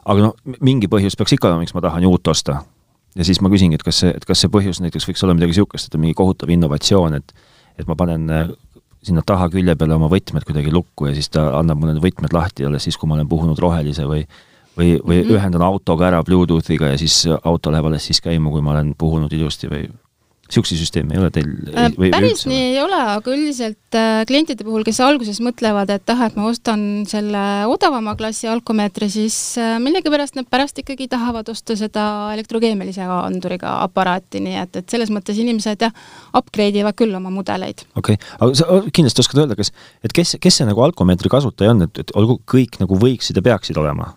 [0.05, 2.62] Aga noh, mingi põhjus peaks ikka olema, miks ma tahan ju uut osta.
[3.15, 5.55] ja siis ma küsingi, et kas see, et kas see põhjus näiteks võiks olla midagi
[5.55, 7.33] niisugust, et on mingi kohutav innovatsioon, et
[7.79, 8.49] et ma panen äh,
[9.03, 12.33] sinna taha külje peale oma võtmed kuidagi lukku ja siis ta annab mulle need võtmed
[12.35, 14.25] lahti alles siis, kui ma olen puhunud rohelise või
[14.77, 15.23] või, või mm.
[15.23, 15.35] -hmm.
[15.35, 19.33] ühendan autoga ära Bluetoothiga ja siis auto läheb alles siis käima, kui ma olen puhunud
[19.33, 19.88] ilusti või
[20.49, 22.49] niisuguseid süsteeme ei ole teil Äh, või, või päris üldse?
[22.51, 26.47] nii ei ole, aga üldiselt äh, klientide puhul, kes alguses mõtlevad, et ah, et ma
[26.49, 33.05] ostan selle odavama klassi alkomeetri, siis äh, millegipärast nad pärast ikkagi tahavad osta seda elektrokeemilise
[33.09, 35.95] anduriga aparaati, nii et, et selles mõttes inimesed jah,
[36.38, 37.85] upgrade ivad küll oma mudeleid.
[37.95, 39.73] okei okay., aga sa kindlasti oskad öelda, kas,
[40.05, 43.45] et kes, kes see nagu alkomeetri kasutaja on, et, et olgu kõik nagu võiksid ja
[43.51, 44.13] peaksid olema?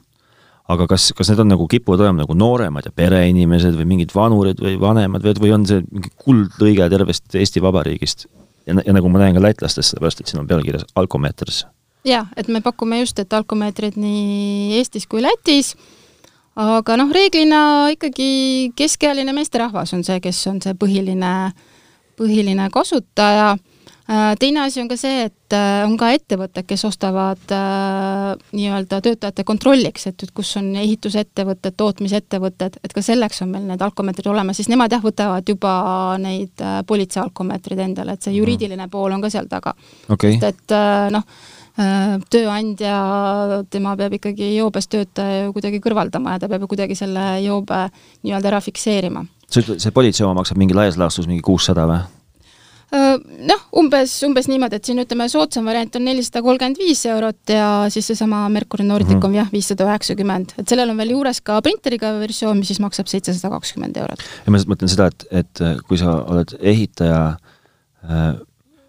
[0.71, 4.63] Aga kas, kas need on nagu, kipuvad olema nagu nooremad ja pereinimesed või mingid vanurid
[4.63, 8.29] või vanemad või, või on see mingi kuldlõige tervest Eesti Vabariigist?
[8.67, 11.65] ja, ja nagu ma näen ka lätlastest, sellepärast et siin on pealkirjas alkomeetris.
[12.07, 15.75] jaa, et me pakume just, et alkomeetrid nii Eestis kui Lätis,
[16.59, 21.35] aga noh, reeglina ikkagi keskealine meesterahvas on see, kes on see põhiline,
[22.19, 23.57] põhiline kasutaja
[24.39, 29.45] teine asi on ka see, et äh, on ka ettevõtted, kes ostavad äh, nii-öelda töötajate
[29.47, 34.59] kontrolliks, et, et kus on ehitusettevõtted, tootmisettevõtted, et ka selleks on meil need alkomeetrid olemas,
[34.59, 35.75] siis nemad jah, võtavad juba
[36.23, 39.75] neid äh, politsei alkomeetreid endale, et see juriidiline pool on ka seal taga.
[40.11, 41.29] sest et äh, noh,
[41.79, 42.97] äh, tööandja,
[43.71, 47.87] tema peab ikkagi joobes töötaja ju kuidagi kõrvaldama ja ta peab ju kuidagi selle joobe
[48.27, 52.03] nii-öelda ära fikseerima sa ütled, see politsei oma maksab mingi laias laastus mingi kuussada või?
[52.93, 53.15] Äh,
[53.49, 57.69] noh, umbes, umbes niimoodi, et siin ütleme, soodsam variant on nelisada kolmkümmend viis eurot ja
[57.93, 59.27] siis seesama Mercury Nordic mm -hmm.
[59.31, 63.09] on jah, viissada üheksakümmend, et sellel on veel juures ka printeriga versioon, mis siis maksab
[63.09, 64.21] seitsesada kakskümmend eurot.
[64.21, 67.21] ja ma lihtsalt mõtlen seda, et, et kui sa oled ehitaja
[68.05, 68.35] äh,,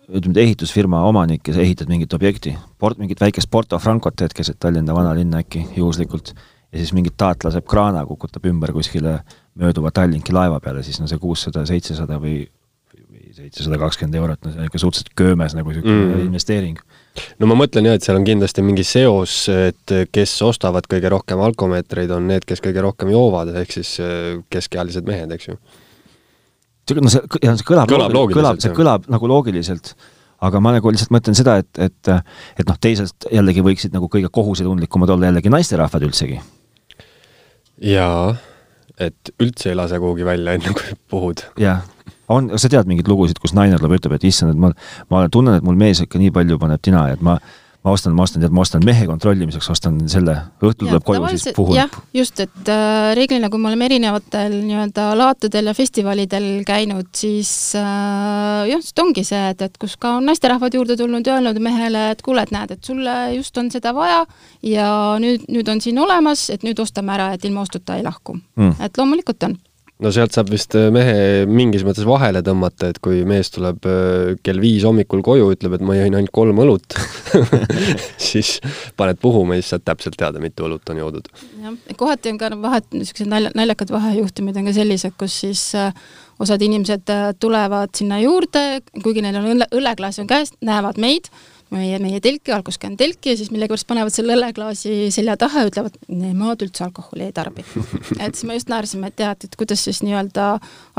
[0.09, 4.59] ütleme, ehitusfirma omanik ja sa ehitad mingit objekti, port-, mingit väikest Porto Francot teed keset
[4.59, 6.33] Tallinna vanalinna äkki juhuslikult,
[6.73, 9.21] ja siis mingit taat laseb kraana, kukutab ümber kuskile
[9.55, 12.49] mööduva Tallinki laeva peale, siis no see kuussada, seitsesada või
[13.33, 16.25] seitsesada kakskümmend eurot, no see on ikka suhteliselt köömes nagu niisugune Mm.
[16.27, 16.79] investeering.
[17.39, 21.41] no ma mõtlen jah, et seal on kindlasti mingi seos, et kes ostavad kõige rohkem
[21.45, 25.57] alkomeetreid, on need, kes kõige rohkem joovad, ehk siis äh, keskealised mehed, eks ju.
[26.99, 29.93] no see, jah, see kõlab, Kõlab loogiliselt, kõlab, see kõlab nagu loogiliselt,
[30.43, 32.13] aga ma nagu lihtsalt mõtlen seda, et, et
[32.59, 36.41] et noh, teisalt jällegi võiksid nagu kõige kohusetundlikumad olla jällegi naisterahvad üldsegi.
[37.81, 38.35] jaa,
[38.99, 41.45] et üldse ei lase kuhugi välja, enne kui puhud.
[41.57, 41.81] jah,
[42.31, 44.71] on, sa tead mingeid lugusid, kus naine tuleb ja ütleb, et issand, et ma,
[45.11, 47.35] ma tunnen, et mul mees ikka nii palju paneb tina et ma,
[47.83, 51.55] ma ostan, ma ostan, tead, ma ostan mehe kontrollimiseks, ostan selle, õhtul tuleb koju, siis
[51.57, 51.75] puhun.
[51.75, 57.51] jah, just, et äh, reeglina, kui me oleme erinevatel nii-öelda laatadel ja festivalidel käinud, siis
[57.79, 61.59] äh, jah, sest ongi see, et, et kus ka on naisterahvad juurde tulnud ja öelnud
[61.63, 64.23] mehele, et kuule, et näed, et sulle just on seda vaja
[64.63, 64.87] ja
[65.19, 68.75] nüüd, nüüd on siin olemas, et nüüd ostame ära, et ilma ostuta ei lahku Mm.
[68.85, 69.55] et loomulikult on
[70.01, 74.33] no sealt saab vist äh, mehe mingis mõttes vahele tõmmata, et kui mees tuleb äh,
[74.45, 76.97] kell viis hommikul koju, ütleb, et ma jõin ainult kolm õlut
[78.29, 78.57] siis
[78.99, 81.31] paned puhuma ja siis saad täpselt teada, mitu õlut on joodud.
[81.61, 85.93] jah, kohati on ka vahet, niisugused nalja, naljakad vahejuhtumid on ka sellised, kus siis äh,
[86.43, 91.29] osad inimesed tulevad sinna juurde, kuigi neil on õlle, õlleklaas on käes, näevad meid,
[91.73, 95.97] meie, meie telki, alkoskänn telki ja siis millegipärast panevad selle õlleklaasi selja taha ja ütlevad,
[96.07, 97.65] nemad üldse alkoholi ei tarbi.
[98.23, 100.47] et siis me just naersime, et tead, et kuidas siis nii-öelda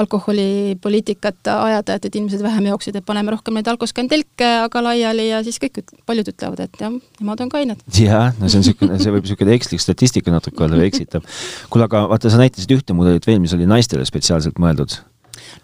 [0.02, 5.28] alkoholipoliitikat ajada, et, et inimesed vähem jooksid, et paneme rohkem neid alkoskänn telke aga laiali
[5.30, 7.86] ja siis kõik, paljud ütlevad, et jah, nemad on kained.
[7.98, 11.26] jah, no see on niisugune, see võib niisugune ekslik statistika natuke olla või eksitav.
[11.70, 14.98] kuule, aga vaata, sa näitasid ühte mudelit veel, mis oli naistele spetsiaalselt mõeldud.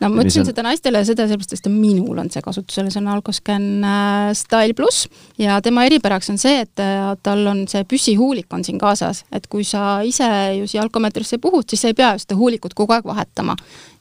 [0.00, 3.10] No ma ütlesin on- seda naistele seda sellepärast, et minul on see kasutusel, see on
[3.14, 5.06] Alcoscan äh, Style pluss
[5.40, 9.46] ja tema eripäraks on see, et äh, tal on see püsihuulik on siin kaasas, et
[9.50, 10.28] kui sa ise
[10.58, 13.56] ju siia alkomeetrisse puhud, siis sa ei pea ju seda huulikut kogu aeg vahetama.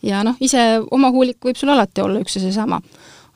[0.06, 2.80] ja noh, ise oma huulik võib sul alati olla üks ja seesama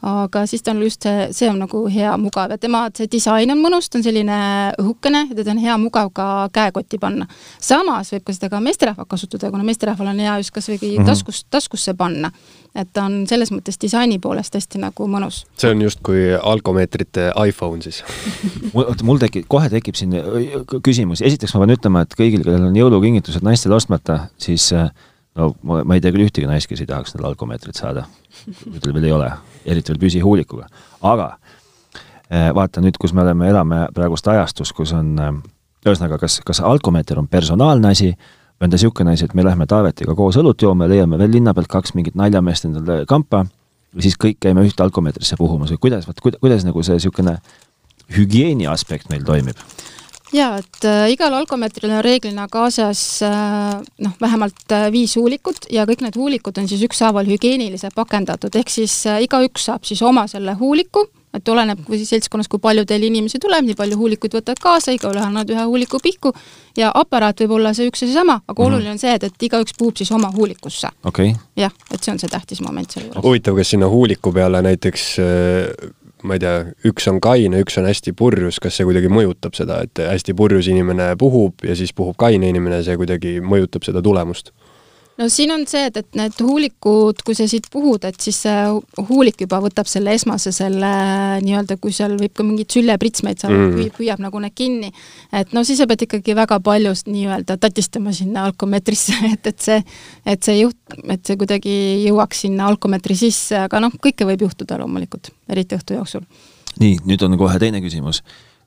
[0.04, 3.52] aga siis ta on just see, see on nagu hea, mugav ja tema, see disain
[3.54, 4.38] on mõnus, ta on selline
[4.82, 7.28] õhukene ja teda on hea mugav ka käekotti panna.
[7.60, 11.06] samas võib ka seda ka meesterahval kasutada, kuna meesterahval on hea just kas või Mhm.
[11.08, 12.32] taskus, taskusse panna.
[12.76, 15.46] et ta on selles mõttes disaini poolest hästi nagu mõnus.
[15.58, 18.04] see on justkui alkomeetrite iPhone siis
[18.74, 22.68] oota, mul tekib, kohe tekib siin öö, küsimusi, esiteks ma pean ütlema, et kõigil, kellel
[22.68, 24.90] on jõulukingitused naistele ostmata, siis äh,
[25.38, 28.06] no ma, ma ei tea küll ühtegi naist, kes ei tahaks seda alkomeetrit saada.
[28.80, 29.32] Tal veel ei ole,
[29.66, 30.68] eriti veel püsihuulikuga,
[31.10, 31.34] aga
[32.30, 35.34] äh, vaata nüüd, kus me oleme, elame praegust ajastus, kus on äh,
[35.86, 39.68] ühesõnaga, kas, kas alkomeeter on personaalne asi või on ta niisugune asi, et me lähme
[39.68, 44.18] Taavetiga koos õlut jooma, leiame veel linna pealt kaks mingit naljameest endale kampa ja siis
[44.20, 47.38] kõik käime ühte alkomeetrisse puhumas või kuidas, vot kuidas, kuidas nagu see niisugune
[48.14, 49.60] hügieeni aspekt meil toimib?
[50.34, 55.88] Jaa, et äh, igal alkomeetril on reeglina kaasas äh, noh, vähemalt äh, viis huulikut ja
[55.90, 60.28] kõik need huulikud on siis ükshaaval hügieeniliselt pakendatud, ehk siis äh, igaüks saab siis oma
[60.32, 64.36] selle huuliku et oleneb, kui siis seltskonnas, kui palju teil inimesi tuleb, nii palju huulikuid
[64.38, 66.34] võtad kaasa, igaühe annad ühe huuliku pihku
[66.78, 69.48] ja aparaat võib olla see üks ja seesama, aga mm oluline on see, et, et
[69.50, 70.92] igaüks puhub siis oma huulikusse.
[71.04, 71.42] okei okay..
[71.66, 73.26] jah, et see on see tähtis moment selle juures.
[73.26, 75.90] huvitav, kas sinna huuliku peale näiteks äh,
[76.24, 79.82] ma ei tea, üks on kaine, üks on hästi purjus, kas see kuidagi mõjutab seda,
[79.84, 84.54] et hästi purjus inimene puhub ja siis puhub kaine inimene, see kuidagi mõjutab seda tulemust?
[85.18, 89.04] No siin on see, et, et need huulikud, kui sa siit puhud, et siis see
[89.10, 90.90] huulik juba võtab selle esmase selle
[91.44, 94.90] nii-öelda, kui seal võib ka mingeid süljepritsmeid saada mm., püüab, nagu need kinni.
[95.36, 99.84] et no siis sa pead ikkagi väga palju nii-öelda tatistama sinna alkomeetrisse, et, et see,
[100.26, 101.76] et see juht, et see kuidagi
[102.08, 106.26] jõuaks sinna alkomeetri sisse, aga noh, kõike võib juhtuda loomulikult, eriti õhtu jooksul.
[106.82, 108.24] nii, nüüd on kohe teine küsimus.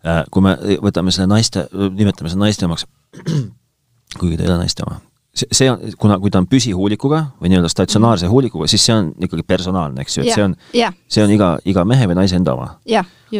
[0.06, 0.52] Äh, kui me
[0.84, 2.86] võtame selle naiste, nimetame seda naiste omaks,
[4.20, 5.00] kuigi ta ei ole naiste oma
[5.36, 9.44] see, on, kuna, kui ta on püsihuulikuga või nii-öelda statsionaarse huulikuga, siis see on ikkagi
[9.46, 10.54] personaalne, eks ju, et ja, see on,
[11.12, 12.72] see on iga, iga mehe või naise enda oma.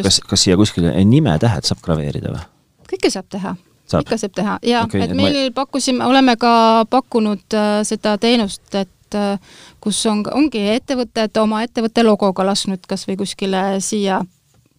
[0.02, 2.44] kas, kas siia kuskile nimetähed saab graveerida või?
[2.90, 3.56] kõike saab teha.
[4.00, 5.54] ikka saab teha ja okay, et meil ma...
[5.62, 9.38] pakkusime, oleme ka pakkunud äh, seda teenust, et äh,
[9.80, 14.20] kus on, ongi ettevõtted oma ettevõtte logoga lasknud kas või kuskile siia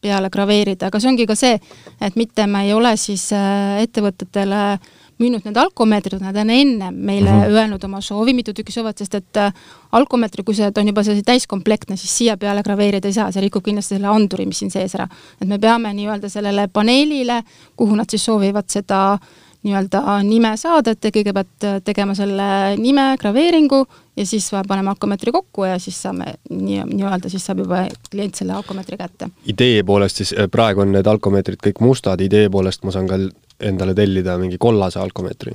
[0.02, 1.58] peale graveerida, aga see ongi ka see,
[2.02, 6.92] et mitte me ei ole siis äh, ettevõtetele äh, müünud need alkomeetrid, nad on enne
[6.92, 7.58] meile mm -hmm.
[7.58, 9.54] öelnud oma soovi, mitu tükki soovivad, sest et äh,
[9.92, 13.64] alkomeetri, kui see on juba selline täiskomplektne, siis siia peale graveerida ei saa, see rikub
[13.64, 15.08] kindlasti selle anduri, mis siin sees ära.
[15.42, 17.44] et me peame nii-öelda sellele paneelile,
[17.76, 19.18] kuhu nad siis soovivad seda
[19.64, 23.86] nii-öelda nime saada, et kõigepealt äh, tegema selle nime, graveeringu
[24.18, 28.54] ja siis paneme alkomeetri kokku ja siis saame nii, nii-öelda siis saab juba klient selle
[28.58, 29.30] alkomeetri kätte.
[29.46, 33.20] idee poolest siis, äh, praegu on need alkomeetrid kõik mustad, idee poolest ma saan ka
[33.60, 35.54] endale tellida mingi kollase alkomeetri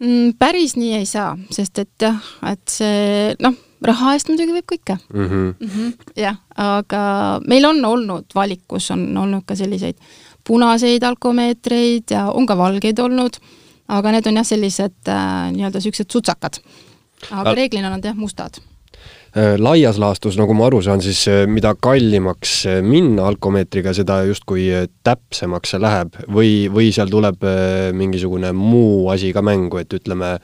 [0.00, 0.36] mm,?
[0.38, 4.96] päris nii ei saa, sest et jah, et see noh, raha eest muidugi võib kõike
[4.96, 5.26] mm.
[5.26, 5.52] -hmm.
[5.60, 7.02] Mm -hmm, jah, aga
[7.46, 9.98] meil on olnud valikus, on olnud ka selliseid
[10.48, 13.36] punaseid alkomeetreid ja on ka valgeid olnud,
[13.88, 16.60] aga need on jah, sellised äh, nii-öelda niisugused sutsakad.
[17.30, 18.60] aga reeglina nad jah, mustad
[19.36, 24.68] laias laastus, nagu ma aru saan, siis äh, mida kallimaks äh, minna alkomeetriga, seda justkui
[25.06, 27.44] täpsemaks see läheb või, või seal tuleb
[27.96, 30.36] mingisugune muu asi ka mängu, et ütleme,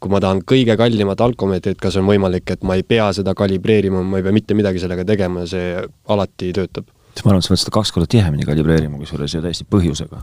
[0.00, 4.02] kui ma tahan kõige kallimat alkomeetrit, kas on võimalik, et ma ei pea seda kalibreerima,
[4.02, 5.76] ma ei pea mitte midagi sellega tegema, see
[6.08, 6.88] alati töötab?
[7.20, 10.22] ma arvan, et sa pead seda kaks korda tihemini kalibreerima, kusjuures ja täiesti põhjusega.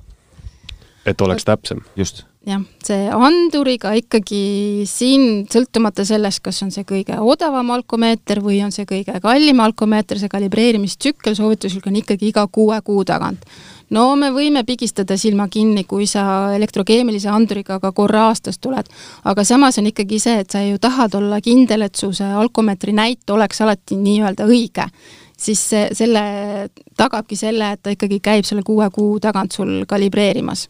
[1.06, 1.84] et oleks täpsem?
[1.99, 8.62] just jah, see anduriga ikkagi siin, sõltumata sellest, kas on see kõige odavam alkomeeter või
[8.63, 13.43] on see kõige kallim alkomeeter, see kalibreerimistsükkel soovituslik on ikkagi iga kuue kuu tagant.
[13.89, 18.88] no me võime pigistada silma kinni, kui sa elektrokeemilise anduriga ka korra aastas tuled,
[19.23, 22.95] aga samas on ikkagi see, et sa ju tahad olla kindel, et su see alkomeetri
[22.95, 24.88] näit oleks alati nii-öelda õige
[25.38, 26.21] siis see, selle
[26.97, 30.65] tagabki selle, et ta ikkagi käib selle kuue kuu tagant sul kalibreerimas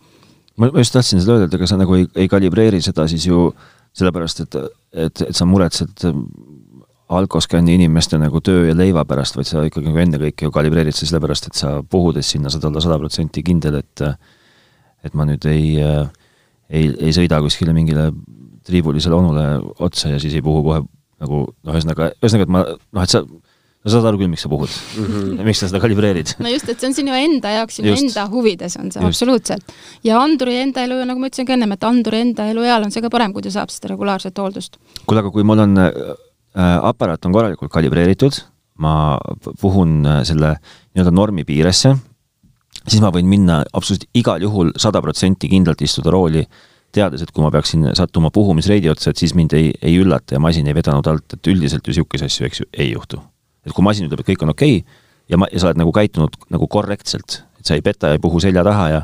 [0.57, 3.49] ma, just tahtsin seda öelda, et ega sa nagu ei, ei kalibreeri seda siis ju
[3.97, 4.57] sellepärast, et,
[5.05, 6.25] et, et sa muretsed ähm,
[7.17, 11.13] alkoskänni inimeste nagu töö ja leiva pärast, vaid sa ikkagi nagu ennekõike ju kalibreerid seda
[11.13, 14.05] sellepärast, et sa puhudes sinna saad olla sada protsenti kindel, et
[15.05, 18.09] et ma nüüd ei, ei, ei sõida kuskile mingile
[18.67, 19.45] triibulisele onule
[19.85, 20.81] otsa ja siis ei puhu kohe
[21.21, 23.21] nagu noh, ühesõnaga, ühesõnaga, et ma noh, et sa
[23.85, 25.05] no saad aru küll, miks sa puhud mm.
[25.05, 25.45] -hmm.
[25.47, 26.33] miks sa seda kalibreerid.
[26.43, 29.07] no just, et see on sinu enda jaoks, sinu enda huvides on see just.
[29.13, 29.73] absoluutselt.
[30.03, 33.05] ja anduri enda elu, nagu ma ütlesin ka ennem, et anduri enda elueal on see
[33.05, 34.77] ka parem, kui ta saab seda regulaarset hooldust.
[35.05, 35.91] kuule, aga kui mul on äh,
[36.81, 38.41] aparaat on korralikult kalibreeritud,
[38.83, 39.17] ma
[39.61, 40.57] puhun äh, selle
[40.95, 41.93] nii-öelda normi piiresse,
[42.87, 46.43] siis ma võin minna absoluutselt igal juhul sada protsenti kindlalt istuda rooli,
[46.91, 50.39] teades, et kui ma peaksin sattuma puhumisreidi otsa, et siis mind ei, ei üllata ja
[50.41, 53.19] masin ei vedanud alt, et üldiselt ju niisuguseid asju, eks ju, ei juhtu
[53.67, 55.93] et kui masin ütleb, et kõik on okei okay, ja ma, ja sa oled nagu
[55.95, 59.01] käitunud nagu korrektselt, et sa ei peta, ei puhu selja taha ja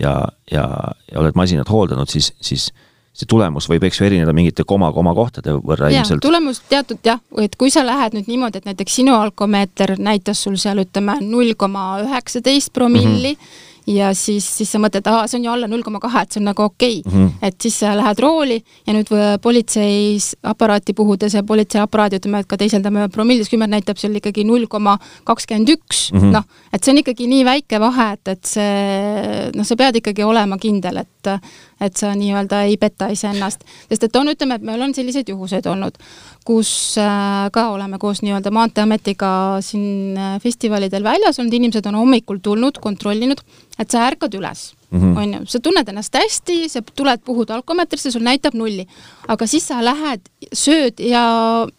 [0.00, 0.64] ja, ja,
[1.12, 2.70] ja oled masinat hooldanud, siis, siis
[3.12, 6.22] see tulemus võib, eks ju, erineda mingite koma, koma kohtade võrra ja, ilmselt.
[6.24, 10.56] tulemus teatud jah, et kui sa lähed nüüd niimoodi, et näiteks sinu alkomeeter näitas sul
[10.60, 15.40] seal ütleme null koma üheksateist promilli mm, -hmm ja siis, siis sa mõtled, aa, see
[15.40, 17.12] on ju alla null koma kahe, et see on nagu okei okay.
[17.12, 17.26] mm.
[17.26, 17.46] -hmm.
[17.48, 19.10] et siis sa lähed rooli ja nüüd
[19.42, 24.66] politseis aparaati puhudes ja politseiaparaadi, ütleme, et ka teiseldame promillis kümme näitab seal ikkagi null
[24.66, 26.32] koma kakskümmend üks, mhm.
[26.36, 30.24] noh, et see on ikkagi nii väike vahe, et, et see, noh, sa pead ikkagi
[30.24, 34.82] olema kindel, et et sa nii-öelda ei peta iseennast, sest et on, ütleme, et meil
[34.82, 35.98] on selliseid juhuseid olnud,
[36.46, 39.32] kus äh, ka oleme koos nii-öelda Maanteeametiga
[39.64, 43.42] siin äh, festivalidel väljas olnud, inimesed on hommikul tulnud, kontrollinud,
[43.78, 44.72] et sa ärkad üles.
[44.92, 48.86] On ju, sa tunned ennast hästi, sa tuled, puhud alkomeetrisse, sul näitab nulli.
[49.28, 50.20] aga siis sa lähed,
[50.52, 51.22] sööd ja,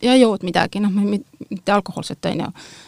[0.01, 2.47] ja jood midagi, noh, mitte alkohoolset, on ju.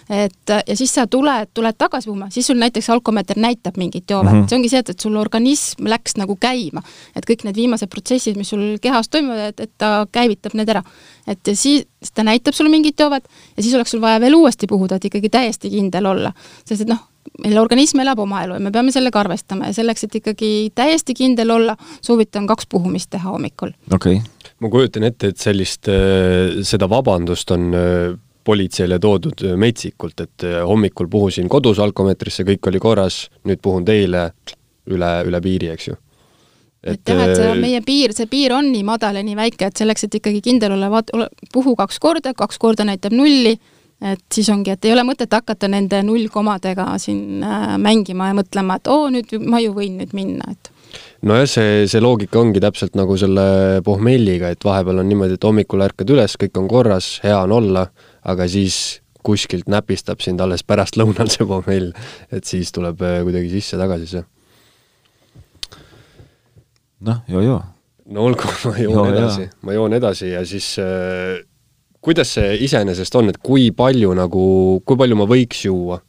[0.10, 4.32] et ja siis sa tuled, tuled tagasi puhuma, siis sul näiteks alkomeeter näitab mingit joovet
[4.32, 4.50] mm, -hmm.
[4.50, 6.82] see ongi see, et, et sul organism läks nagu käima.
[7.16, 10.84] et kõik need viimased protsessid, mis sul kehas toimuvad, et, et ta käivitab need ära.
[11.28, 14.68] et ja siis ta näitab sulle mingit joovet ja siis oleks sul vaja veel uuesti
[14.68, 16.34] puhuda, et ikkagi täiesti kindel olla.
[16.66, 20.06] sest et noh, meil organism elab oma elu ja me peame sellega arvestama ja selleks,
[20.08, 23.74] et ikkagi täiesti kindel olla, soovitan kaks puhumist teha hommikul.
[23.92, 24.54] okei okay..
[24.62, 30.48] ma kujutan ette, et sellist, äh, seda vabandust on äh, politseile toodud äh, metsikult, et
[30.66, 34.30] hommikul puhusin kodus alkomeetrisse, kõik oli korras, nüüd puhun teile
[34.94, 36.00] üle, üle piiri, eks ju
[36.86, 39.72] et, et jah, et see meie piir, see piir on nii madal ja nii väike,
[39.72, 41.10] et selleks, et ikkagi kindel olla, vaat-,
[41.54, 43.56] puhu kaks korda, kaks korda näitab nulli,
[44.02, 48.80] et siis ongi, et ei ole mõtet hakata nende nullkomadega siin äh, mängima ja mõtlema,
[48.80, 50.72] et oo, nüüd ma ju võin nüüd minna, et
[51.26, 55.84] nojah, see, see loogika ongi täpselt nagu selle pohmelliga, et vahepeal on niimoodi, et hommikul
[55.86, 57.88] ärkad üles, kõik on korras, hea on olla,
[58.28, 61.92] aga siis kuskilt näpistab sind alles pärastlõunal see pohmell,
[62.34, 64.26] et siis tuleb äh, kuidagi sisse tagasi see.
[67.06, 67.60] noh, joo-joo.
[68.14, 71.42] no olgu, ma joon joo, edasi, ma joon edasi ja siis äh,
[72.06, 74.46] kuidas see iseenesest on, et kui palju nagu,
[74.86, 76.00] kui palju ma võiks juua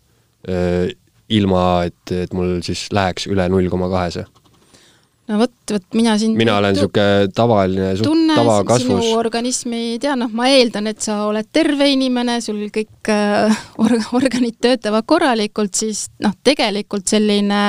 [0.49, 0.91] äh,
[1.33, 4.27] ilma, et, et mul siis läheks üle null koma kahese?
[5.27, 9.01] no vot, vot mina siin mina olen niisugune tavaline suht tavakasvus.
[9.03, 13.65] sinu organismi ei tea, noh, ma eeldan, et sa oled terve inimene, sul kõik äh,
[13.83, 17.63] org-, organid töötavad korralikult, siis noh, tegelikult selline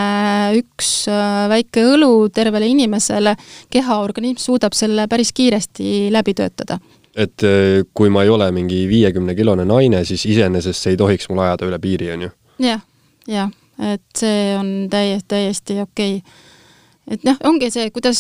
[0.60, 3.34] üks äh, väike õlu tervele inimesele,
[3.74, 6.78] keha, organism suudab selle päris kiiresti läbi töötada
[7.18, 11.42] et äh, kui ma ei ole mingi viiekümnekilone naine, siis iseenesest see ei tohiks mul
[11.46, 12.78] ajada üle piiri, on ju ja,?
[12.78, 12.84] jah,
[13.28, 13.56] jah,
[13.94, 16.56] et see on täiesti, täiesti okei okay
[17.08, 18.20] et noh, ongi see, kuidas,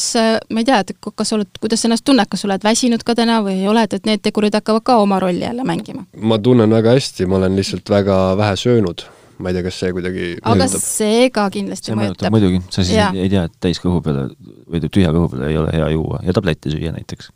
[0.54, 3.04] ma ei tea, et kas sa oled, kuidas sa ennast tunned, kas sa oled väsinud
[3.08, 6.06] ka täna või ei ole, et, et need tegurid hakkavad ka oma rolli jälle mängima?
[6.16, 9.04] ma tunnen väga hästi, ma olen lihtsalt väga vähe söönud.
[9.38, 10.86] ma ei tea, kas see kuidagi aga mõjutab.
[10.86, 12.34] see ka kindlasti see mõjutab.
[12.34, 13.10] muidugi, sa siis ja.
[13.14, 14.30] ei tea, et täiskõhu peale
[14.66, 17.30] või tühja kõhu peale ei ole hea juua ja tablette süüa näiteks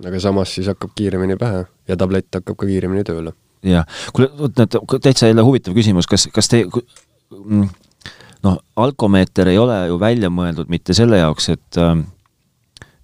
[0.00, 3.34] aga samas siis hakkab kiiremini pähe ja tablett hakkab ka kiiremini tööle.
[3.66, 7.68] jah, kuule, vot näed, täitsa jälle huvitav küsimus, kas, kas te mm,
[8.46, 12.06] noh, alkomeeter ei ole ju välja mõeldud mitte selle jaoks, et ähm,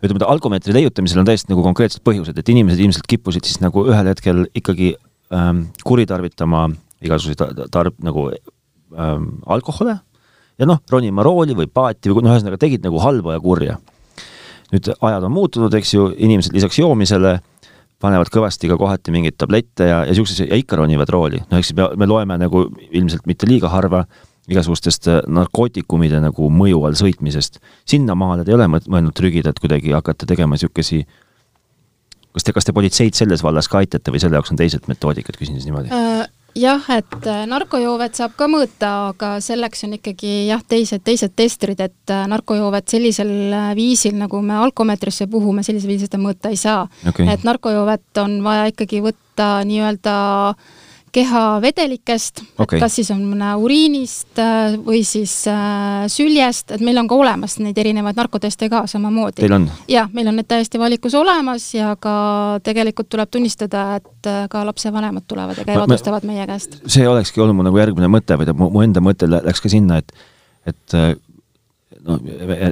[0.02, 4.10] ütleme, alkomeetri leiutamisel on täiesti nagu konkreetsed põhjused, et inimesed ilmselt kippusid siis nagu ühel
[4.10, 4.94] hetkel ikkagi
[5.34, 6.68] ähm, kuritarvitama
[7.04, 9.98] igasuguseid tarb-, nagu ähm, alkohole
[10.58, 13.78] ja noh, ronima rooli või paati või noh, ühesõnaga tegid nagu halba ja kurja
[14.74, 17.38] nüüd ajad on muutunud, eks ju, inimesed lisaks joomisele
[18.02, 21.72] panevad kõvasti ka kohati mingeid tablette ja, ja niisuguses, ja ikka ronivad rooli, noh, eks
[21.78, 24.04] me, me loeme nagu ilmselt mitte liiga harva
[24.48, 27.58] igasugustest äh, narkootikumide nagu mõju all sõitmisest.
[27.88, 31.02] sinnamaale te ei ole mõelnud trügida, et kuidagi hakata tegema niisugusi
[32.32, 35.36] kas te, kas te politseid selles vallas ka aitate või selle jaoks on teised metoodikad,
[35.40, 36.27] küsin siis niimoodi äh,?
[36.58, 41.80] Jah, et äh, narkojoovet saab ka mõõta, aga selleks on ikkagi jah, teised, teised testrid,
[41.84, 46.60] et äh, narkojoovet sellisel äh, viisil, nagu me alkomeetrisse puhume, sellisel viisil seda mõõta ei
[46.60, 46.86] saa.
[47.08, 47.28] Okay..
[47.30, 50.18] et narkojoovet on vaja ikkagi võtta nii-öelda
[50.50, 50.76] äh,
[51.12, 53.22] kehavedelikest okay., et kas siis on
[53.60, 58.84] uriinist äh, või siis äh, süljest, et meil on ka olemas neid erinevaid narkoteste ka
[58.90, 59.46] samamoodi.
[59.90, 64.64] Jah, meil on need täiesti valikus olemas ja ka tegelikult tuleb tunnistada, et äh, ka
[64.68, 66.80] lapsevanemad tulevad ja käivad, ostavad meie käest.
[66.86, 70.02] see olekski olnud mu nagu järgmine mõte või mu, mu enda mõte läks ka sinna,
[70.02, 70.12] et,
[70.68, 71.14] et äh,
[72.04, 72.18] no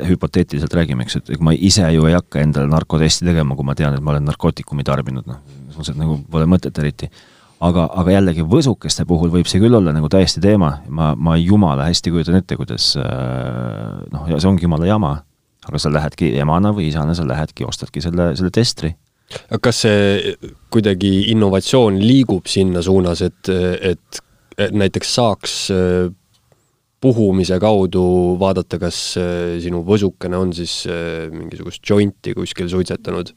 [0.09, 3.97] hüpoteetiliselt räägime, eks, et ma ise ju ei hakka endale narkotesti tegema, kui ma tean,
[3.97, 7.11] et ma olen narkootikumi tarbinud, noh, selles mõttes, nagu pole mõtet eriti
[7.65, 11.89] aga, aga jällegi võsukeste puhul võib see küll olla nagu täiesti teema, ma, ma jumala
[11.89, 15.15] hästi kujutan ette, kuidas äh, noh, ja see ongi jumala jama,
[15.67, 18.93] aga sa lähedki emana või isana, sa lähedki, ostadki selle, selle testri.
[19.49, 20.37] aga kas see
[20.73, 24.23] kuidagi innovatsioon liigub sinna suunas, et, et,
[24.59, 26.11] et näiteks saaks äh,
[27.01, 28.05] puhumise kaudu
[28.41, 30.85] vaadata, kas äh, sinu võsukene on siis
[31.33, 33.33] mingisugust jointi kuskil suitsetanud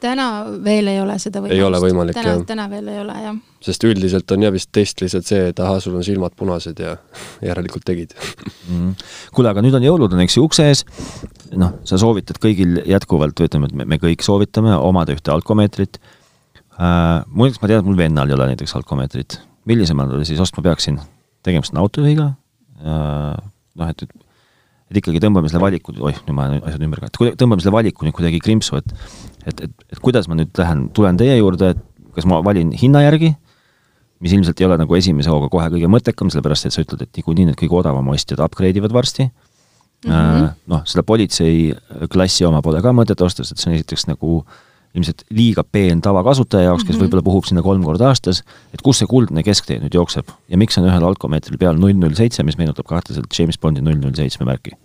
[0.00, 0.26] täna
[0.64, 1.56] veel ei ole seda võimalust.
[1.56, 2.44] ei ole võimalik, täna, jah?
[2.48, 3.36] täna veel ei ole, jah.
[3.64, 6.96] sest üldiselt on jah vist test lihtsalt see, et ahah, sul on silmad punased ja
[7.48, 8.94] järelikult tegid mm.
[9.36, 10.84] kuule, aga nüüd on jõulud on, eks ju, ukse ees,
[11.60, 17.20] noh, sa soovitad kõigil jätkuvalt, ütleme, et me, me kõik soovitame omada ühte alkomeetrit uh,.
[17.28, 19.40] muideks ma tean, et mul vennal ei ole näiteks alkomeetrit.
[19.70, 21.00] millise ma siis ostma peaksin?
[21.46, 22.32] tegemist on autojuhiga
[22.80, 23.36] uh,,
[23.80, 24.18] noh, et et
[24.98, 28.40] ikkagi tõmbame selle valiku, oih, nüüd ma asjad ümber et tõmbame selle valiku nüüd kuidagi
[28.42, 28.94] krimpsu, et
[29.46, 31.84] et, et, et kuidas ma nüüd lähen, tulen teie juurde, et
[32.16, 33.34] kas ma valin hinna järgi,
[34.20, 37.20] mis ilmselt ei ole nagu esimese hooga kohe kõige mõttekam, sellepärast et sa ütled, et
[37.20, 39.30] niikuinii need kõige odavama ostjad upgrade ivad varsti,
[40.04, 40.50] mm -hmm.
[40.74, 44.42] noh, seda politseiklassi oma pole ka mõtet osta, sest see on esiteks nagu
[44.94, 47.06] ilmselt liiga peen tavakasutaja jaoks, kes mm -hmm.
[47.06, 48.42] võib-olla puhub sinna kolm korda aastas,
[48.74, 52.14] et kus see kuldne kesktee nüüd jookseb ja miks on ühel alkomeetril peal null null
[52.18, 54.76] seitse, mis meenutab kahtlaselt James Bondi null null seitsme märki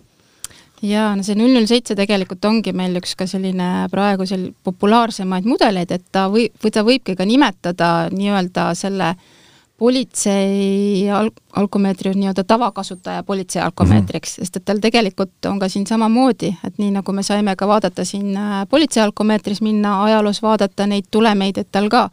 [0.82, 5.44] jaa, no see null null seitse tegelikult ongi meil üks ka selline praegu sel populaarsemaid
[5.44, 9.35] mudeleid, et ta või, või ta võibki ka nimetada nii-öelda selle äh,
[9.78, 14.46] politsei al-, alkomeetri nii-öelda tavakasutaja politsei alkomeetriks mm, -hmm.
[14.46, 18.04] sest et tal tegelikult on ka siin samamoodi, et nii nagu me saime ka vaadata
[18.04, 22.08] siin äh, politsei alkomeetris, minna ajaloos vaadata neid tulemeid, et tal ka,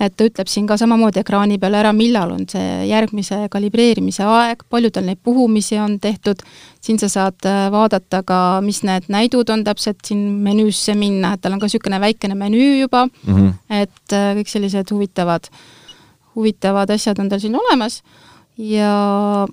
[0.00, 4.62] et ta ütleb siin ka samamoodi ekraani peal ära, millal on see järgmise kalibreerimise aeg,
[4.70, 6.46] palju tal neid puhumisi on tehtud,
[6.80, 11.42] siin sa saad äh, vaadata ka, mis need näidud on täpselt siin menüüsse minna, et
[11.42, 13.52] tal on ka niisugune väikene menüü juba mm, -hmm.
[13.82, 15.58] et äh, kõik sellised huvitavad äh,
[16.36, 18.02] huvitavad asjad on tal siin olemas
[18.58, 19.46] ja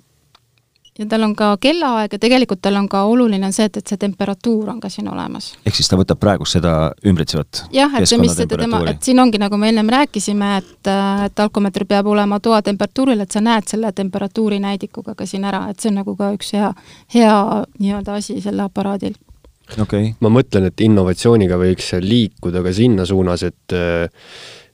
[0.98, 3.92] ja tal on ka kellaaeg ja tegelikult tal on ka oluline on see, et, et
[3.92, 5.52] see temperatuur on ka siin olemas.
[5.66, 6.74] ehk siis ta võtab praegust seda
[7.06, 10.90] ümbritsevat jah, et see, mis seda tema, et siin ongi, nagu me ennem rääkisime, et,
[11.28, 15.80] et alkomeeter peab olema toatemperatuuril, et sa näed selle temperatuuri näidikuga ka siin ära, et
[15.80, 16.72] see on nagu ka üks hea,
[17.14, 17.38] hea
[17.78, 19.14] nii-öelda asi selle aparaadil.
[19.78, 20.14] Okay.
[20.24, 23.74] ma mõtlen, et innovatsiooniga võiks liikuda ka sinna suunas, et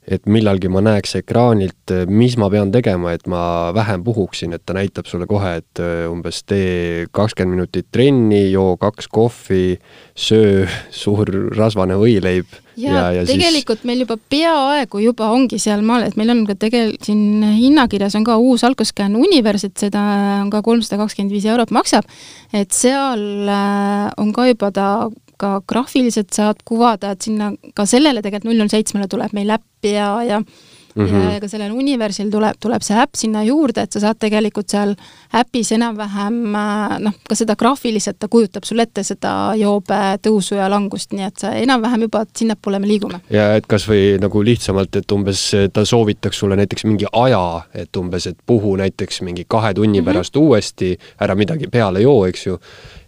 [0.05, 4.77] et millalgi ma näeks ekraanilt, mis ma pean tegema, et ma vähem puhuksin, et ta
[4.77, 9.79] näitab sulle kohe, et äh, umbes tee kakskümmend minutit trenni, joo kaks kohvi,
[10.15, 10.67] söö
[11.03, 13.89] suur rasvane võileib ja, ja, ja tegelikult siis...
[13.89, 18.37] meil juba peaaegu juba ongi sealmaal, et meil on ka tegel-, siin hinnakirjas on ka
[18.43, 20.05] uus Alcoscan Univers, et seda
[20.43, 22.09] on ka kolmsada kakskümmend viis eurot maksab,
[22.53, 24.89] et seal äh, on ka juba ta
[25.41, 29.95] ka graafiliselt saad kuvada, et sinna ka sellele tegelikult null null seitsmele tuleb meil äppi
[29.97, 30.41] ja, ja
[30.95, 31.33] Mm -hmm.
[31.35, 34.95] ja ka sellel Universil tuleb, tuleb see äpp sinna juurde, et sa saad tegelikult seal
[35.35, 36.37] äpis enam-vähem
[37.03, 41.39] noh, ka seda graafiliselt ta kujutab sulle ette seda joobe tõusu ja langust, nii et
[41.39, 43.21] sa enam-vähem juba sinnapoole me liigume.
[43.31, 47.97] ja et kas või nagu lihtsamalt, et umbes ta soovitaks sulle näiteks mingi aja, et
[47.97, 50.13] umbes, et puhu näiteks mingi kahe tunni mm -hmm.
[50.13, 52.61] pärast uuesti, ära midagi peale joo, eks ju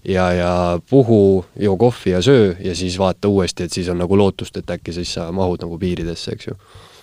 [0.09, 4.19] ja, ja puhu, joo kohvi ja söö ja siis vaata uuesti, et siis on nagu
[4.19, 6.55] lootust, et äkki siis sa mahud nagu piiridesse, eks ju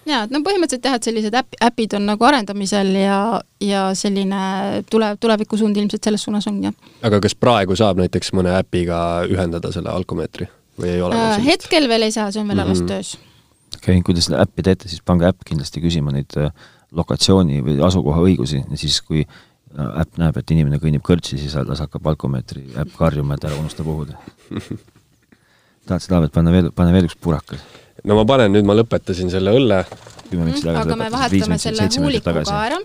[0.09, 3.19] jaa, et no põhimõtteliselt jah, et sellised äpp, äpid on nagu arendamisel ja,
[3.63, 6.91] ja selline tule, tulevikusuund ilmselt selles suunas on, jah.
[7.05, 8.97] aga kas praegu saab näiteks mõne äpiga
[9.29, 10.49] ühendada selle alkomeetri
[10.79, 11.37] või ei ole äh,?
[11.45, 12.83] hetkel veel ei saa, see on veel mm -hmm.
[12.83, 13.15] alles töös.
[13.77, 16.51] okei okay,, kui te seda äppi teete, siis pange äpp kindlasti küsima neid äh,
[16.91, 19.25] lokatsiooni või asukoha õigusi ja siis, kui
[19.73, 23.85] äpp näeb, et inimene kõnnib kõrtsi, siis alles hakkab alkomeetri äpp karjuma, et ära unusta
[23.85, 24.19] puhuda
[25.87, 27.63] tahad sa, Taavet, panna veel, pane veel üks purakas?
[28.03, 29.83] no ma panen, nüüd ma lõpetasin selle õlle.
[30.29, 32.79] kümme minutit tagasi aga me vahetame selle huuliku ka ära.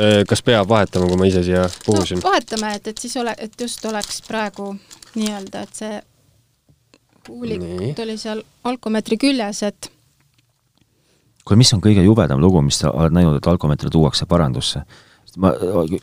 [0.00, 2.28] Äh, kas peab vahetama, kui ma ise siia puhusin no,?
[2.30, 4.72] vahetame, et, et siis ole, et just oleks praegu
[5.18, 5.98] nii-öelda, et see
[7.28, 9.90] huulik oli seal alkomeetri küljes, et
[11.44, 14.84] kuule, mis on kõige jubedam lugu, mis sa oled näinud, et alkomeeter tuuakse parandusse?
[15.40, 15.52] ma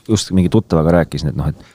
[0.10, 1.68] just mingi tuttavaga rääkisin, et noh, et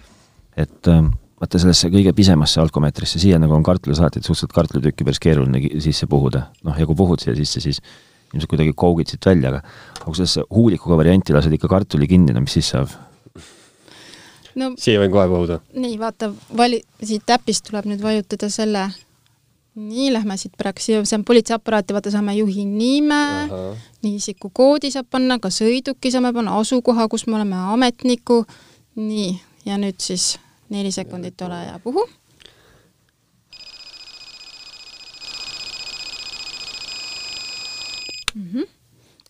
[0.56, 1.12] et ähm,
[1.44, 6.48] vaata sellesse kõige pisemasse alkomeetrisse, siia nagu on kartulisaated, suhteliselt kartulitükki päris keeruline sisse puhuda.
[6.64, 7.80] noh, ja kui puhud siia sisse, siis
[8.32, 12.34] ilmselt kuidagi kougid siit välja, aga aga kui sellesse huulikuga varianti lased ikka kartuli kinni,
[12.34, 12.92] no mis siis saab?
[14.58, 15.60] no siia võin kohe puhuda.
[15.74, 18.88] nii, vaata, vali, siit äpist tuleb nüüd vajutada selle
[19.74, 23.24] nii, lähme siit praegu, siia, see on politseiaparaat ja vaata, saame juhi nime,
[24.06, 28.44] nii isikukoodi saab panna, ka sõiduki saame panna, asukoha, kus me oleme, ametniku,
[29.00, 29.34] nii,
[29.66, 30.36] ja nüüd siis
[30.70, 32.06] neli sekundit ole ja puhu.
[38.34, 38.66] Mm -hmm.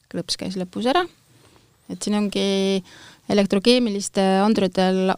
[0.08, 1.06] klõps käis lõpus ära.
[1.90, 2.82] et siin ongi
[3.28, 5.12] elektrokeemiliste androidel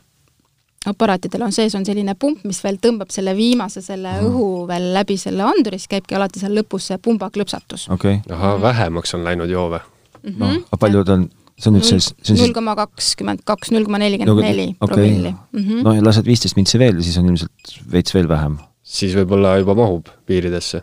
[0.86, 4.28] aparaatidel on sees, on selline pump, mis veel tõmbab selle viimase, selle mm.
[4.28, 7.88] õhu veel läbi selle anduri, siis käibki alati seal lõpus see pumba klõpsatus.
[7.90, 8.36] okei okay..
[8.36, 10.30] ahah, vähemaks on läinud joove mm.
[10.30, 10.38] -hmm.
[10.38, 13.70] noh, aga palju ta on see on nüüd see, see on null koma kakskümmend kaks,
[13.72, 15.32] null koma nelikümmend neli promilli.
[15.56, 15.84] Mhm.
[15.86, 18.58] no ja lased viisteist mintsi veel, siis on ilmselt veits veel vähem.
[18.86, 20.82] siis võib-olla juba mahub piiridesse.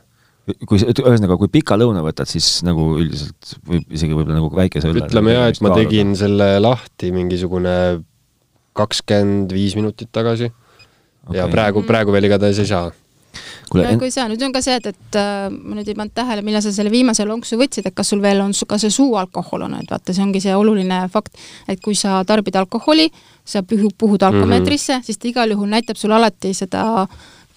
[0.67, 5.05] kui, ühesõnaga, kui pika lõuna võtad, siis nagu üldiselt võib isegi võib-olla nagu väikese õlle
[5.05, 7.77] ütleme jaa, et ma tegin selle lahti mingisugune
[8.73, 11.37] kakskümmend viis minutit tagasi okay.
[11.37, 12.89] ja praegu, praegu veel igatahes ei saa
[13.73, 13.99] kuule en...
[14.01, 16.63] kui saa, nüüd on ka see, et, et äh, ma nüüd ei pannud tähele, millal
[16.65, 19.93] sa selle viimase lonksu võtsid, et kas sul veel on ka see suualkohol on, et
[19.93, 23.09] vaata, see ongi see oluline fakt, et kui sa tarbid alkoholi,
[23.45, 25.05] sa puhud, puhud alkomeetrisse mm, -hmm.
[25.05, 27.07] siis ta igal juhul näitab sulle alati seda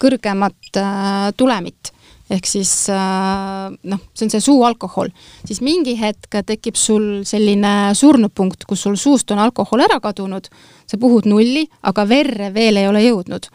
[0.03, 1.93] kõrgemat äh, tulemit
[2.31, 5.13] ehk siis äh, noh, see on see suualkohol,
[5.47, 10.49] siis mingi hetk tekib sul selline surnupunkt, kus sul suust on alkohol ära kadunud,
[10.91, 13.47] sa puhud nulli, aga verre veel ei ole jõudnud.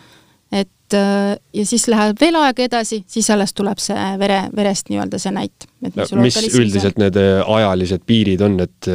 [0.92, 5.20] Et äh, ja siis läheb veel aeg edasi, siis alles tuleb see vere, verest nii-öelda
[5.22, 5.68] see näit.
[5.82, 8.90] No, mis üldiselt need äh, ajalised piirid on, et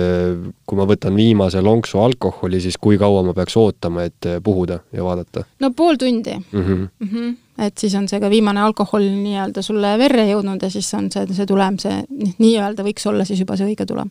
[0.66, 5.04] kui ma võtan viimase lonksu alkoholi, siis kui kaua ma peaks ootama, et puhuda ja
[5.06, 5.46] vaadata?
[5.60, 6.62] no pool tundi mm.
[6.62, 6.86] -hmm.
[7.00, 10.88] Mm -hmm et siis on see ka viimane alkohol nii-öelda sulle verre jõudnud ja siis
[10.94, 12.02] on see, see tulem, see
[12.38, 14.10] nii-öelda võiks olla siis juba see õige tulem.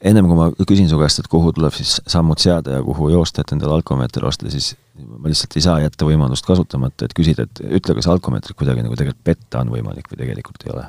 [0.00, 3.40] ennem kui ma küsin su käest, et kuhu tuleb siis sammud seada ja kuhu joosta,
[3.44, 7.62] et endale alkomeetri osta, siis ma lihtsalt ei saa jätta võimalust kasutamata, et küsida, et
[7.78, 10.84] ütle, kas alkomeetrit kuidagi nagu tegelikult petta on võimalik või tegelikult ei ole?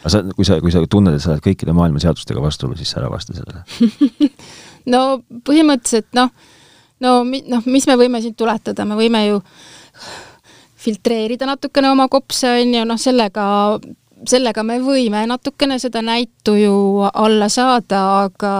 [0.00, 2.92] aga sa, kui sa, kui sa tunned, et sa oled kõikide maailma seadustega vastuolus, siis
[2.92, 3.64] sa ära vasta sellele
[4.92, 5.04] no
[5.46, 6.32] põhimõtteliselt noh,
[7.00, 9.40] no, no, noh, mis me võime siin tuletada, me võime ju
[10.80, 13.44] filtreerida natukene oma kopse, on ju, noh sellega,
[14.28, 16.74] sellega me võime natukene seda näitu ju
[17.08, 18.52] alla saada, aga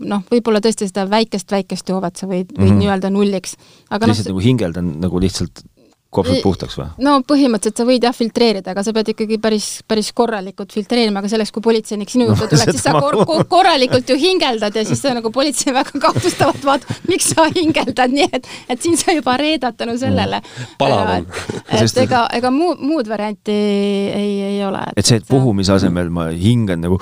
[0.00, 2.80] noh, võib-olla tõesti seda väikest-väikest joovet sa võid, võid mm -hmm.
[2.82, 3.56] nii-öelda nulliks.
[3.90, 5.64] lihtsalt no, nagu hingeldan nagu lihtsalt
[6.10, 6.88] kopsud puhtaks või?
[7.06, 11.30] no põhimõtteliselt sa võid jah filtreerida, aga sa pead ikkagi päris, päris korralikult filtreerima, aga
[11.30, 14.84] selleks, kui politseinik sinu juurde no, tuleb, siis sa kor kor korralikult ju hingeldad ja
[14.86, 19.36] siis nagu politsei väga kahtlustavalt vaatab, miks sa hingeldad, nii et, et siin sa juba
[19.40, 20.40] reedad tänu sellele.
[20.80, 21.28] palavam.
[21.70, 24.82] et, et ega, ega muud, muud varianti ei, ei ole.
[24.96, 26.98] et see, et puhumise asemel ma hingan nagu,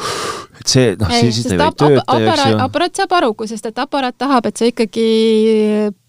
[0.60, 2.60] et see, noh, siis ta ju ei tööta, eks ju.
[2.66, 5.08] aparaat saab aru, sest et aparaat tahab, et sa ikkagi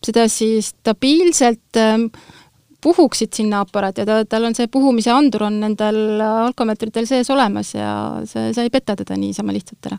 [0.03, 2.09] seda siis stabiilselt ähm,
[2.81, 7.73] puhuksid sinna aparaati ja ta, tal on see puhumise andur on nendel alkomeetritel sees olemas
[7.75, 7.91] ja
[8.29, 9.97] see, sa ei peta teda niisama lihtsalt ära.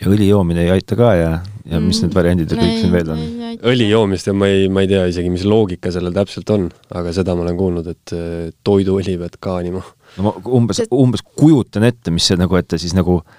[0.00, 1.32] ja õli joomine ei aita ka ja,
[1.64, 1.90] ja mm.
[1.90, 3.26] mis need variandid ja kõik siin veel on?
[3.72, 7.12] õli joomist ja ma ei, ma ei tea isegi, mis loogika sellel täpselt on, aga
[7.16, 8.16] seda ma olen kuulnud, et
[8.64, 9.84] toiduõli pead kaanima.
[10.16, 13.38] no ma umbes, umbes kujutan ette, mis see nagu, et ta siis nagu äh,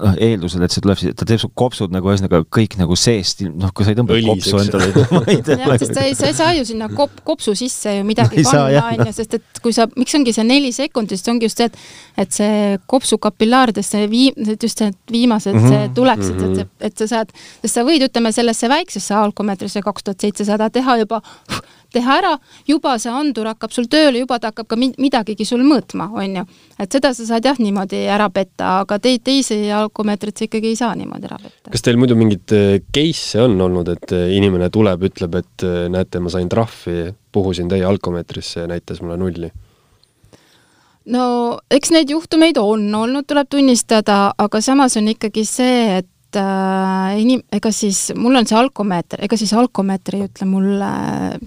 [0.00, 3.42] noh, eeldusel, et see tuleb siis, ta teeb su kopsud nagu ühesõnaga kõik nagu seest,
[3.44, 4.88] noh, kui sa ei tõmba kopsu endale
[5.36, 8.86] jah, sest sa ei, sa ei saa ju sinna kop-, kopsu sisse ju midagi panna,
[8.86, 11.68] on ju, sest et kui sa, miks ongi see neli sekundit, see ongi just see,
[11.68, 15.94] et et see kopsu kapillaarides, see viim-, just need viimased mm -hmm.
[15.98, 16.50] tuleksid mm, -hmm.
[16.50, 20.70] et see, et sa saad, sest sa võid, ütleme, sellesse väiksesse alkomeetrisse kaks tuhat seitsesada
[20.70, 21.20] teha juba
[21.94, 22.32] teha ära,
[22.68, 26.44] juba see andur hakkab sul tööle, juba ta hakkab ka midagigi sul mõõtma, on ju.
[26.82, 30.78] et seda sa saad jah niimoodi ära petta, aga teid, teisi alkomeetrit sa ikkagi ei
[30.78, 31.72] saa niimoodi ära petta.
[31.72, 35.84] kas teil muidu mingeid äh, case'e on olnud, et äh, inimene tuleb, ütleb, et äh,
[35.92, 39.52] näete, ma sain trahvi, puhusin teie alkomeetrisse ja näitas mulle nulli?
[41.12, 41.24] no
[41.70, 47.20] eks neid juhtumeid on olnud, tuleb tunnistada, aga samas on ikkagi see, et et äh,
[47.20, 50.90] inim-, ega siis mul on see alkomeeter, ega siis alkomeeter ei ütle mulle,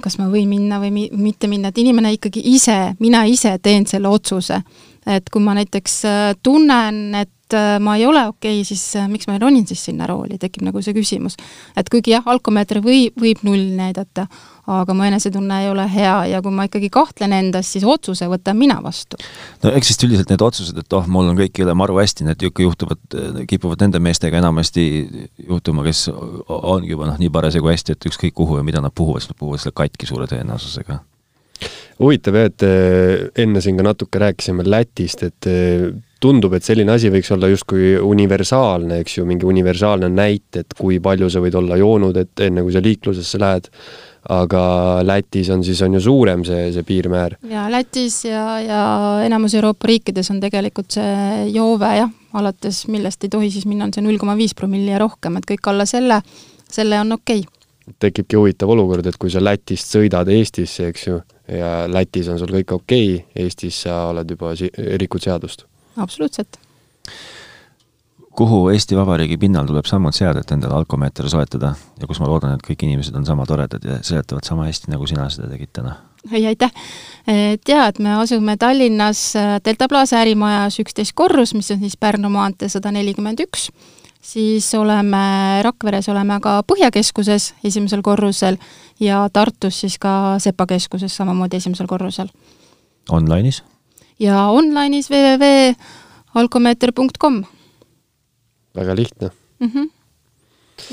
[0.04, 3.88] kas ma võin minna või mi-, mitte minna, et inimene ikkagi ise, mina ise teen
[3.90, 4.62] selle otsuse.
[5.06, 9.10] et kui ma näiteks äh, tunnen, et äh, ma ei ole okei okay,, siis äh,
[9.10, 11.38] miks ma ronin siis sinna rooli, tekib nagu see küsimus.
[11.78, 14.28] et kuigi jah, alkomeeter või, võib null näidata,
[14.72, 18.58] aga mu enesetunne ei ole hea ja kui ma ikkagi kahtlen endas, siis otsuse võtan
[18.58, 19.20] mina vastu.
[19.64, 22.46] no eks vist üldiselt need otsused, et oh, mul on kõik ole maru hästi, need
[22.50, 23.18] ikka juhtuvad,
[23.50, 24.86] kipuvad nende meestega enamasti
[25.48, 26.08] juhtuma, kes
[26.48, 29.42] ongi juba noh, nii parasjagu hästi, et ükskõik kuhu ja mida nad puhuvad, siis nad
[29.42, 31.02] puhuvad selle katki suure tõenäosusega
[32.02, 35.86] huvitav jah, et eh, enne siin ka natuke rääkisime Lätist, et eh,
[36.22, 41.00] tundub, et selline asi võiks olla justkui universaalne, eks ju, mingi universaalne näit, et kui
[41.04, 43.70] palju sa võid olla joonud, et enne kui sa liiklusesse lähed
[44.30, 44.62] aga
[45.06, 47.38] Lätis on siis, on ju suurem see, see piirmäär.
[47.50, 48.82] jaa, Lätis ja, ja
[49.26, 53.94] enamus Euroopa riikides on tegelikult see joove jah, alates millest ei tohi siis minna, on
[53.94, 56.22] see null koma viis promilli ja rohkem, et kõik alla selle,
[56.72, 57.96] selle on okei okay.
[58.08, 61.22] tekibki huvitav olukord, et kui sa Lätist sõidad Eestisse, eks ju,
[61.52, 65.68] ja Lätis on sul kõik okei okay,, Eestis sa oled juba si-, rikud seadust.
[65.96, 66.60] absoluutselt
[68.36, 72.54] kuhu Eesti Vabariigi pinnal tuleb sammud seada, et endale alkomeeter soetada ja kus ma loodan,
[72.56, 75.96] et kõik inimesed on sama toredad ja seletavad sama hästi, nagu sina seda tegid täna?
[76.32, 76.72] ei, aitäh!
[77.28, 81.98] et jaa, et me asume Tallinnas äh, Delta Plaza ärimajas üksteist korrus, mis on siis
[81.98, 83.62] Pärnu maantee sada nelikümmend üks,
[84.26, 85.18] siis oleme
[85.64, 88.58] Rakveres oleme ka Põhjakeskuses esimesel korrusel
[89.00, 92.28] ja Tartus siis ka Sepa keskuses samamoodi esimesel korrusel.
[93.12, 93.64] Online'is?
[94.20, 97.44] ja online'is www.alkomeeter.com
[98.76, 99.68] väga lihtne mm.
[99.68, 99.90] -hmm.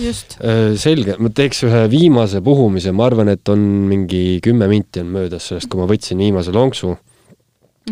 [0.05, 0.39] just.
[0.41, 3.59] Äh, selge, ma teeks ühe viimase puhumise, ma arvan, et on
[3.91, 6.97] mingi kümme minti on möödas sellest, kui ma võtsin viimase lonksu mm.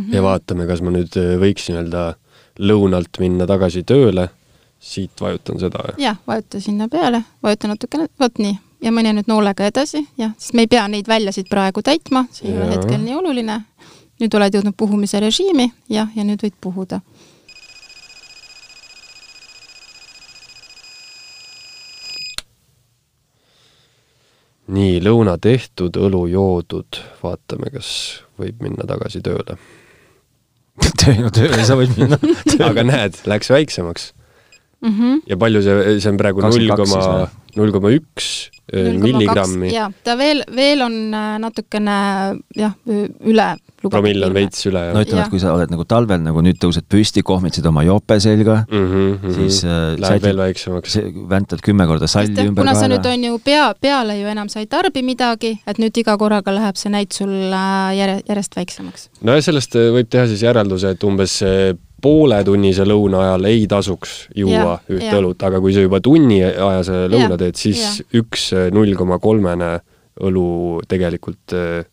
[0.03, 0.14] -hmm.
[0.14, 2.14] ja vaatame, kas ma nüüd äh, võiks nii-öelda
[2.61, 4.28] lõunalt minna tagasi tööle.
[4.80, 5.78] siit vajutan seda.
[5.99, 10.55] jah, vajuta sinna peale, vajuta natukene, vot nii ja mõni nüüd noolega edasi, jah, sest
[10.57, 13.61] me ei pea neid väljasid praegu täitma, see ei ole hetkel nii oluline.
[14.20, 17.01] nüüd oled jõudnud puhumise režiimi, jah, ja nüüd võid puhuda
[24.71, 27.91] nii, lõuna tehtud, õlu joodud, vaatame, kas
[28.41, 29.59] võib minna tagasi tööle.
[31.01, 32.18] Töö, no tööle sa võid minna.
[32.71, 34.12] Aga näed, läks väiksemaks.
[34.81, 34.93] Mm.
[34.97, 35.16] -hmm.
[35.29, 39.73] ja palju see, see on praegu null koma, null koma üks milligrammi.
[39.75, 41.97] jaa, ta veel, veel on äh, natukene
[42.57, 43.51] jah, üle
[43.89, 44.95] promill on veits üle, jah?
[44.95, 48.18] no ütleme, et kui sa oled nagu talvel nagu nüüd tõused püsti, kohmitsid oma jope
[48.23, 50.99] selga mm, -hmm, siis äh, läheb veel väiksemaks.
[51.31, 54.49] väntad kümme korda salli Just, ümber kuna sa nüüd on ju pea, peale ju enam
[54.49, 58.57] sa ei tarbi midagi, et nüüd iga korraga läheb see näit sul äh, järje, järjest
[58.57, 59.09] väiksemaks.
[59.23, 61.41] nojah, sellest äh, võib teha siis järelduse, et umbes
[62.03, 65.20] pooletunnise lõuna ajal ei tasuks juua ja, ühte ja.
[65.20, 68.09] õlut, aga kui sa juba tunniajase lõuna teed, siis ja.
[68.22, 69.76] üks null koma kolmene
[70.20, 71.84] õlu tegelikult äh,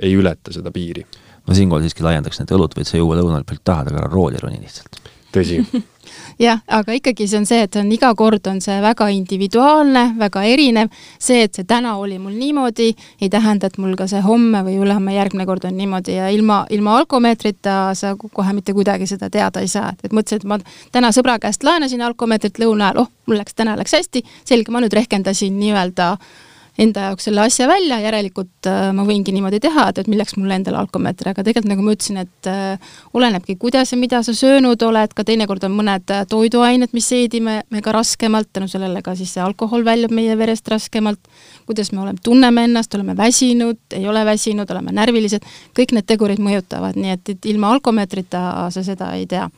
[0.00, 1.04] ei ületa seda piiri.
[1.48, 4.60] ma siinkohal siiski laiendaks, need õlut võid sa juua lõunal, palju tahad, aga rooli roni
[4.62, 5.00] lihtsalt.
[5.34, 5.62] tõsi
[6.38, 10.42] jah, aga ikkagi see on see, et on iga kord on see väga individuaalne, väga
[10.46, 10.90] erinev.
[11.18, 14.78] see, et see täna oli mul niimoodi, ei tähenda, et mul ka see homme või
[14.82, 19.60] ülehomme järgmine kord on niimoodi ja ilma, ilma alkomeetrita sa kohe mitte kuidagi seda teada
[19.60, 19.92] ei saa.
[20.02, 20.58] et mõtlesin, et ma
[20.92, 24.82] täna sõbra käest laenasin alkomeetrit lõuna ajal, oh, mul läks täna läks hästi, selge, ma
[24.82, 26.36] nüüd rehkendasin nii-öelda äh,
[26.78, 30.54] enda jaoks selle asja välja, järelikult äh, ma võingi niimoodi teha, et, et milleks mulle
[30.58, 34.82] endale alkomeeter, aga tegelikult nagu ma ütlesin, et äh, olenebki, kuidas ja mida sa söönud
[34.86, 39.16] oled, ka teinekord on mõned äh, toiduained, mis seedime me ka raskemalt, tänu sellele ka
[39.18, 41.20] siis see alkohol väljub meie verest raskemalt,
[41.66, 46.42] kuidas me oleme, tunneme ennast, oleme väsinud, ei ole väsinud, oleme närvilised, kõik need tegurid
[46.42, 49.48] mõjutavad, nii et, et ilma alkomeetrita sa seda ei tea.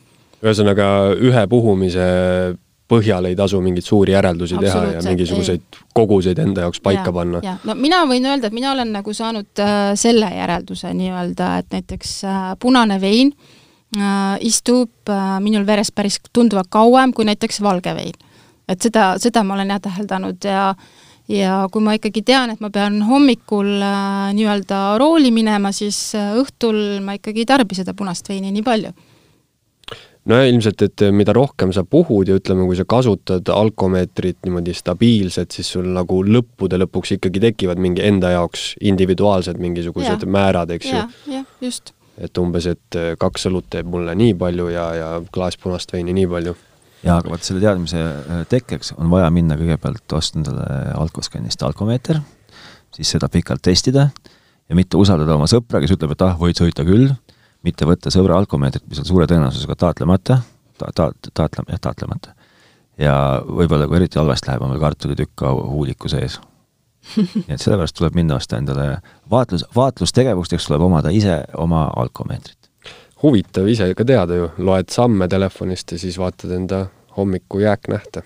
[0.41, 0.89] ühesõnaga,
[1.21, 2.09] ühe puhumise
[2.91, 5.83] põhjal ei tasu mingeid suuri järeldusi teha ja mingisuguseid ei.
[5.95, 7.41] koguseid enda jaoks paika ja, panna.
[7.63, 12.15] no mina võin öelda, et mina olen nagu saanud äh, selle järelduse nii-öelda, et näiteks
[12.27, 13.31] äh, punane vein
[13.97, 18.17] äh, istub äh, minul veres päris tunduvalt kauem kui näiteks valge vein.
[18.67, 20.73] et seda, seda ma olen jah täheldanud ja
[21.31, 26.33] ja kui ma ikkagi tean, et ma pean hommikul äh, nii-öelda rooli minema, siis äh,
[26.39, 28.91] õhtul ma ikkagi ei tarbi seda punast veini nii palju
[30.29, 35.53] no ilmselt, et mida rohkem sa puhud ja ütleme, kui sa kasutad alkomeetrit niimoodi stabiilselt,
[35.55, 40.31] siis sul nagu lõppude lõpuks ikkagi tekivad mingi enda jaoks individuaalsed mingisugused ja.
[40.37, 41.05] määrad, eks ju.
[41.33, 41.93] jah, just.
[42.21, 46.27] et umbes, et kaks õlut teeb mulle nii palju ja, ja klaas punast veini nii
[46.29, 46.55] palju.
[47.01, 52.21] jaa, aga vot selle teadmise äh, tekkeks on vaja minna kõigepealt osta endale alkoskannist alkomeeter,
[52.93, 54.11] siis seda pikalt testida
[54.69, 57.09] ja mitte usaldada oma sõpra, kes ütleb, et ah, võid sõita küll
[57.65, 60.39] mitte võtta sõbra alkomeetrit, mis on suure tõenäosusega taatlemata,
[60.79, 62.33] ta-, ta-, taatle-, jah, taatlemata.
[63.01, 66.39] ja võib-olla, kui eriti halvasti läheb, on veel kartulitükk ka huuliku sees.
[67.17, 68.99] nii et sellepärast tuleb minna osta endale
[69.29, 72.69] vaatlus, vaatlustegevusteks tuleb omada ise oma alkomeetrit.
[73.23, 76.85] huvitav ise ka teada ju, loed samme telefonist ja siis vaatad enda
[77.17, 78.21] hommiku jääknähte.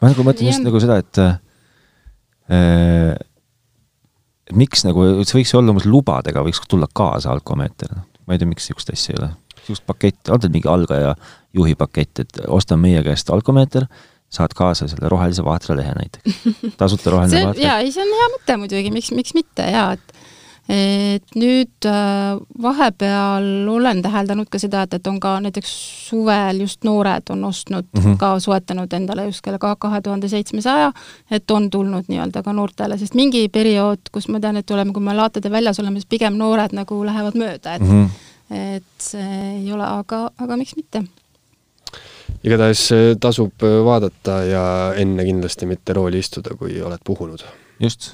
[0.00, 1.40] ma nagu mõtlen just nagu seda, et äh,
[2.50, 3.29] et
[4.56, 8.06] miks nagu, see võiks olla umbes lubadega, võiks tulla kaasa alkomeeter, noh.
[8.26, 9.30] ma ei tea, miks niisugust asja ei ole.
[9.60, 11.14] niisugust paketti, on teil mingi algaja
[11.56, 13.86] juhi pakett, et osta meie käest alkomeeter,
[14.30, 16.40] saad kaasa selle rohelise vaatralehe näiteks.
[16.80, 17.66] tasuta roheline vaatralehe.
[17.66, 20.19] jaa, ei see on hea mõte muidugi, miks, miks mitte jaa, et
[20.70, 25.70] et nüüd äh, vahepeal olen täheldanud ka seda, et, et on ka näiteks
[26.10, 28.18] suvel just noored on ostnud mm, -hmm.
[28.20, 30.92] ka soetanud endale just kella kahe tuhande seitsmesaja,
[31.30, 35.02] et on tulnud nii-öelda ka noortele, sest mingi periood, kus ma tean, et oleme, kui
[35.02, 38.08] me laatade väljas oleme, siis pigem noored nagu lähevad mööda, et mm -hmm.
[38.76, 41.04] et see ei ole, aga, aga miks mitte
[42.44, 47.40] igatahes äh, tasub äh, vaadata ja enne kindlasti mitte rooli istuda, kui oled puhunud.
[47.80, 48.12] just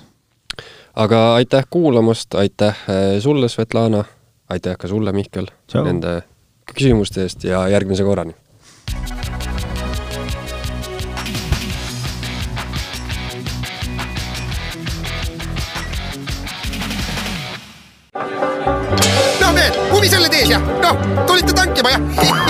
[0.96, 4.04] aga aitäh kuulamast, aitäh eh, sulle, Svetlana,
[4.48, 5.46] aitäh ka sulle, Mihkel,
[5.84, 6.22] nende
[6.72, 8.34] küsimuste eest ja järgmise korrani!
[19.40, 21.98] no mehed, huvi selle tees ja noh, tulite tankima ja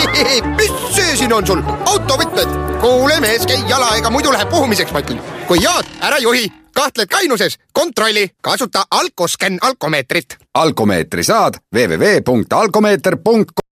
[0.59, 2.49] mis see siin on sul, autovõtmed?
[2.81, 5.21] kuule mees, käi jala, ega muidu läheb puhumiseks, ma ütlen.
[5.49, 6.45] kui jood, ära juhi
[6.77, 10.37] kahtled kainuses, kontrolli, kasuta Alkoscan alkomeetrit.
[10.55, 13.66] alkomeetri saad www.alkomeeter.com